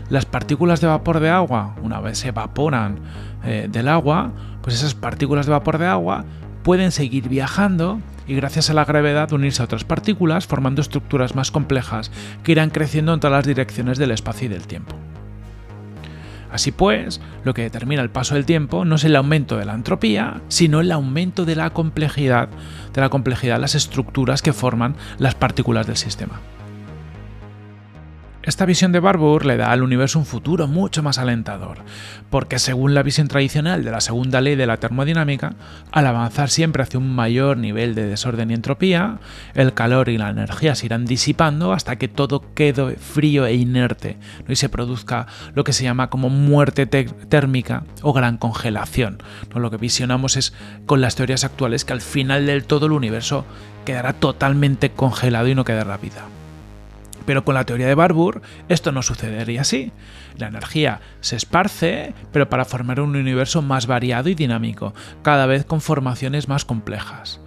las 0.09 0.27
partículas 0.27 0.81
de 0.81 0.89
vapor 0.89 1.21
de 1.21 1.31
agua, 1.31 1.77
una 1.83 2.01
vez 2.01 2.19
se 2.19 2.29
evaporan 2.29 2.99
eh, 3.45 3.69
del 3.71 3.89
agua, 3.89 4.33
pues 4.65 4.77
esas 4.77 4.95
partículas 4.95 5.45
de 5.45 5.53
vapor 5.53 5.77
de 5.77 5.87
agua 5.87 6.25
pueden 6.63 6.91
seguir 6.91 7.29
viajando 7.29 8.01
y 8.27 8.35
gracias 8.35 8.71
a 8.71 8.75
la 8.75 8.87
gravedad 8.87 9.31
unirse 9.33 9.61
a 9.61 9.67
otras 9.67 9.85
partículas 9.85 10.47
formando 10.47 10.81
estructuras 10.81 11.35
más 11.35 11.51
complejas 11.51 12.11
que 12.43 12.53
irán 12.53 12.71
creciendo 12.71 13.13
en 13.13 13.21
todas 13.21 13.37
las 13.37 13.47
direcciones 13.47 13.99
del 13.99 14.11
espacio 14.11 14.47
y 14.47 14.49
del 14.49 14.67
tiempo. 14.67 14.97
Así 16.51 16.73
pues, 16.73 17.21
lo 17.43 17.53
que 17.53 17.63
determina 17.63 18.01
el 18.01 18.11
paso 18.11 18.37
del 18.37 18.47
tiempo 18.47 18.87
no 18.87 18.95
es 18.95 19.05
el 19.05 19.17
aumento 19.17 19.59
de 19.59 19.67
la 19.67 19.75
entropía, 19.75 20.41
sino 20.49 20.81
el 20.81 20.93
aumento 20.93 21.45
de 21.45 21.57
la 21.57 21.71
complejidad, 21.71 22.49
de 22.95 23.01
la 23.03 23.11
complejidad 23.11 23.57
de 23.57 23.61
las 23.61 23.75
estructuras 23.75 24.41
que 24.41 24.55
forman 24.55 24.97
las 25.19 25.35
partículas 25.35 25.87
del 25.87 25.97
sistema. 25.97 26.41
Esta 28.47 28.67
visión 28.67 28.93
de 28.93 29.01
Barbour 29.01 29.47
le 29.47 29.57
da 29.57 29.73
al 29.73 29.83
universo 29.83 30.19
un 30.19 30.27
futuro 30.27 30.69
mucho 30.69 31.03
más 31.03 31.17
alentador, 31.17 31.79
porque 32.29 32.59
según 32.59 32.93
la 32.93 33.03
visión 33.03 33.27
tradicional 33.27 33.85
de 33.85 33.91
la 33.91 34.03
segunda 34.03 34.43
ley 34.43 34.55
de 34.55 34.67
la 34.67 34.77
termodinámica, 34.77 35.55
al 35.91 36.07
avanzar 36.07 36.51
siempre 36.51 36.83
hacia 36.83 37.01
un 37.01 37.11
mayor 37.15 37.57
nivel 37.57 37.95
de 37.95 38.05
desorden 38.05 38.51
y 38.51 38.55
entropía, 38.55 39.19
el 39.55 39.73
calor 39.73 40.11
y 40.11 40.19
la 40.19 40.29
energía 40.29 40.75
se 40.75 40.85
irán 40.85 41.07
disipando 41.07 41.73
hasta 41.73 41.97
que 41.97 42.07
todo 42.07 42.45
quede 42.53 42.97
frío 42.97 43.47
e 43.47 43.55
inerte 43.55 44.19
y 44.47 44.57
se 44.57 44.69
produzca 44.69 45.27
lo 45.55 45.65
que 45.65 45.73
se 45.73 45.85
llama 45.85 46.11
como 46.11 46.29
muerte 46.29 46.85
térmica 46.85 47.85
o 48.03 48.13
gran 48.13 48.37
congelación. 48.37 49.23
Lo 49.55 49.71
que 49.71 49.79
visionamos 49.79 50.37
es 50.37 50.53
con 50.85 51.01
las 51.01 51.17
teorías 51.17 51.45
actuales 51.45 51.87
que 51.87 51.95
al 51.95 52.03
final 52.03 52.45
del 52.45 52.65
todo 52.65 52.85
el 52.87 52.93
universo 52.93 53.47
quedará 53.87 54.13
totalmente 54.13 54.91
congelado 54.91 55.49
y 55.49 55.55
no 55.55 55.65
quedará 55.65 55.97
vida. 55.97 56.27
Pero 57.27 57.45
con 57.45 57.55
la 57.55 57.65
teoría 57.65 57.87
de 57.87 57.95
Barbour 57.95 58.43
esto 58.69 58.93
no 58.93 59.03
sucedería 59.03 59.63
así. 59.63 59.93
La 60.37 60.49
energía 60.49 61.01
se 61.21 61.37
esparce, 61.37 62.15
pero 62.33 62.49
para 62.49 62.65
formar 62.65 63.01
un 63.01 63.17
universo 63.17 63.63
más 63.63 63.87
variado 63.87 64.29
y 64.29 64.35
dinámico, 64.35 64.95
cada 65.23 65.47
vez 65.47 65.65
con 65.65 65.81
formaciones 65.81 66.49
más 66.49 66.65
complejas. 66.65 67.41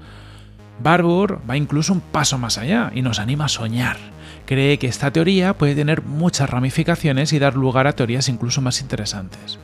Barbour 0.79 1.41
va 1.49 1.57
incluso 1.57 1.93
un 1.93 2.01
paso 2.01 2.37
más 2.37 2.57
allá 2.57 2.91
y 2.93 3.01
nos 3.01 3.19
anima 3.19 3.45
a 3.45 3.49
soñar. 3.49 3.97
Cree 4.45 4.77
que 4.79 4.87
esta 4.87 5.11
teoría 5.11 5.57
puede 5.57 5.75
tener 5.75 6.03
muchas 6.03 6.49
ramificaciones 6.49 7.33
y 7.33 7.39
dar 7.39 7.55
lugar 7.55 7.87
a 7.87 7.93
teorías 7.93 8.29
incluso 8.29 8.61
más 8.61 8.81
interesantes 8.81 9.59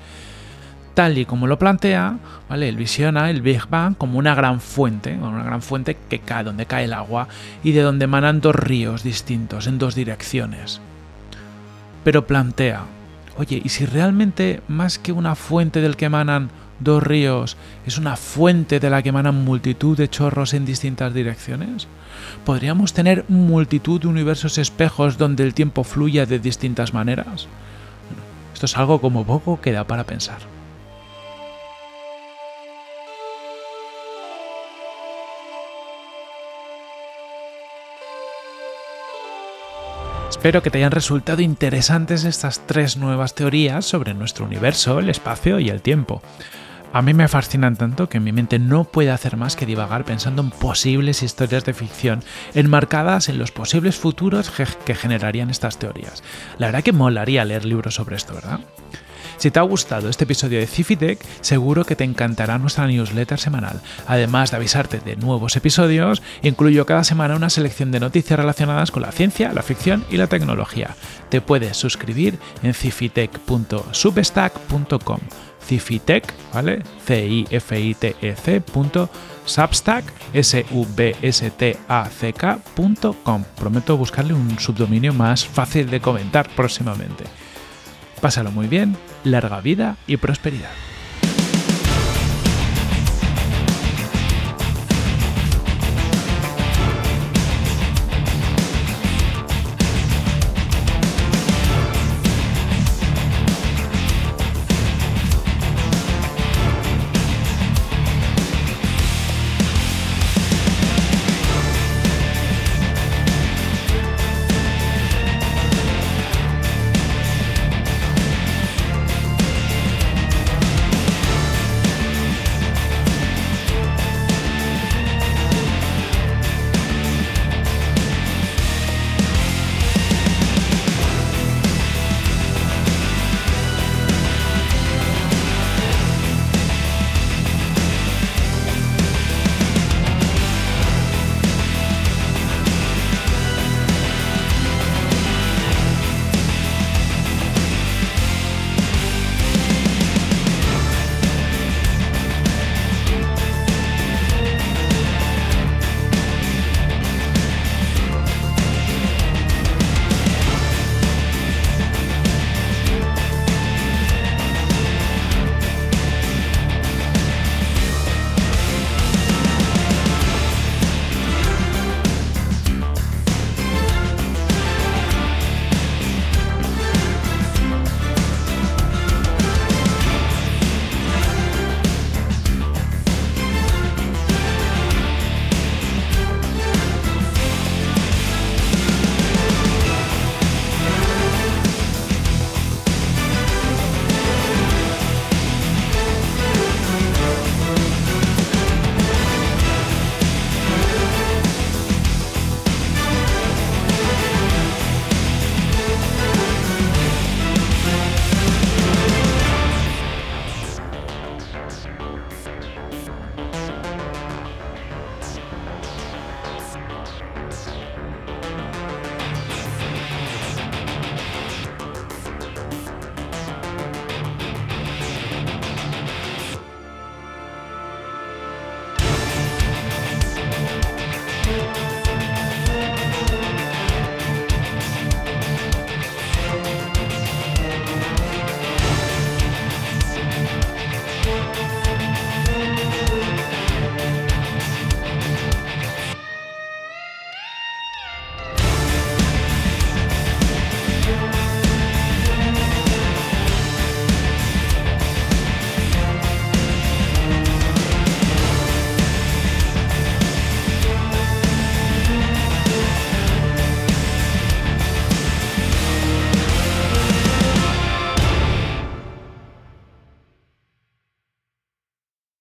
tal 0.94 1.18
y 1.18 1.26
como 1.26 1.48
lo 1.48 1.60
plantea, 1.60 2.18
¿vale? 2.50 2.70
Él 2.70 2.78
visiona 2.78 3.30
el 3.30 3.42
Big 3.42 3.68
Bang 3.70 3.96
como 3.98 4.20
una 4.20 4.36
gran 4.36 4.62
fuente, 4.62 5.14
una 5.14 5.44
gran 5.44 5.62
fuente 5.62 5.98
que 6.10 6.20
cae 6.20 6.44
donde 6.44 6.66
cae 6.66 6.86
el 6.86 6.94
agua 6.94 7.28
y 7.64 7.72
de 7.72 7.82
donde 7.82 8.06
emanan 8.06 8.42
dos 8.42 8.56
ríos 8.56 9.04
distintos 9.04 9.68
en 9.68 9.78
dos 9.80 9.96
direcciones. 9.96 10.82
Pero 12.04 12.28
plantea, 12.28 12.84
oye, 13.38 13.62
¿y 13.64 13.70
si 13.70 13.86
realmente 13.86 14.62
más 14.68 15.00
que 15.00 15.12
una 15.12 15.36
fuente 15.36 15.82
del 15.82 15.96
que 15.96 16.06
emanan 16.06 16.50
dos 16.80 17.02
ríos 17.02 17.58
es 17.86 17.98
una 17.98 18.18
fuente 18.18 18.80
de 18.80 18.90
la 18.90 19.02
que 19.02 19.10
emanan 19.10 19.44
multitud 19.44 19.98
de 19.98 20.10
chorros 20.10 20.54
en 20.54 20.66
distintas 20.66 21.14
direcciones? 21.14 21.88
¿Podríamos 22.46 22.94
tener 22.94 23.26
multitud 23.30 24.02
de 24.02 24.08
universos 24.08 24.58
espejos 24.58 25.18
donde 25.18 25.44
el 25.44 25.54
tiempo 25.54 25.84
fluya 25.84 26.26
de 26.26 26.40
distintas 26.40 26.94
maneras? 26.94 27.48
esto 28.64 28.66
es 28.68 28.78
algo 28.78 29.02
como 29.02 29.26
poco 29.26 29.60
que 29.60 29.74
da 29.74 29.84
para 29.84 30.06
pensar. 30.06 30.38
Espero 40.34 40.64
que 40.64 40.72
te 40.72 40.80
hayan 40.80 40.92
resultado 40.92 41.44
interesantes 41.44 42.24
estas 42.24 42.66
tres 42.66 42.98
nuevas 42.98 43.36
teorías 43.36 43.86
sobre 43.86 44.16
nuestro 44.16 44.46
universo, 44.46 44.98
el 44.98 45.12
espacio 45.12 45.60
y 45.60 45.70
el 45.70 45.84
tiempo. 45.84 46.24
A 46.92 47.04
mí 47.04 47.14
me 47.14 47.28
fascinan 47.28 47.76
tanto 47.76 48.10
que 48.10 48.20
mi 48.20 48.32
mente 48.32 48.58
no 48.58 48.84
puede 48.84 49.12
hacer 49.12 49.38
más 49.38 49.56
que 49.56 49.68
divagar 49.68 50.06
pensando 50.06 50.42
en 50.42 50.50
posibles 50.50 51.22
historias 51.22 51.66
de 51.66 51.76
ficción 51.76 52.24
enmarcadas 52.56 53.30
en 53.30 53.38
los 53.38 53.52
posibles 53.52 53.96
futuros 53.96 54.52
que 54.84 54.96
generarían 54.96 55.52
estas 55.52 55.78
teorías. 55.78 56.24
La 56.58 56.66
verdad 56.66 56.84
que 56.84 56.94
molaría 56.94 57.46
leer 57.46 57.64
libros 57.64 57.94
sobre 57.94 58.16
esto, 58.16 58.34
¿verdad? 58.34 58.60
Si 59.44 59.52
te 59.52 59.60
ha 59.60 59.64
gustado 59.64 60.08
este 60.08 60.24
episodio 60.24 60.58
de 60.58 60.68
Cifitech, 60.68 61.20
seguro 61.42 61.84
que 61.84 61.98
te 61.98 62.06
encantará 62.06 62.58
nuestra 62.58 62.88
newsletter 62.88 63.38
semanal. 63.38 63.82
Además 64.08 64.52
de 64.52 64.56
avisarte 64.56 65.02
de 65.02 65.18
nuevos 65.18 65.58
episodios, 65.58 66.22
incluyo 66.44 66.86
cada 66.86 67.04
semana 67.04 67.36
una 67.36 67.50
selección 67.50 67.92
de 67.92 68.00
noticias 68.00 68.40
relacionadas 68.40 68.90
con 68.90 69.02
la 69.02 69.12
ciencia, 69.12 69.52
la 69.52 69.62
ficción 69.62 70.06
y 70.10 70.16
la 70.16 70.28
tecnología. 70.28 70.96
Te 71.28 71.42
puedes 71.42 71.76
suscribir 71.76 72.40
en 72.62 72.74
cifitech.substack.com. 72.74 75.20
Cifitech, 75.68 76.34
¿vale? 76.54 76.82
c 77.06 77.28
i 77.28 77.46
f 77.50 77.78
i 77.78 77.94
t 77.96 78.16
e 78.22 78.34
substack 79.46 80.06
s 80.34 80.66
u 80.72 80.88
b 80.96 81.18
s 81.22 81.52
t 81.52 81.78
a 81.90 82.10
c 82.10 82.32
k.com. 82.32 83.44
Prometo 83.58 83.98
buscarle 83.98 84.34
un 84.34 84.58
subdominio 84.58 85.14
más 85.14 85.46
fácil 85.46 85.90
de 85.90 86.00
comentar 86.00 86.48
próximamente. 86.56 87.26
Pásalo 88.24 88.52
muy 88.52 88.68
bien, 88.68 88.96
larga 89.26 89.60
vida 89.60 89.98
y 90.08 90.16
prosperidad. 90.16 90.70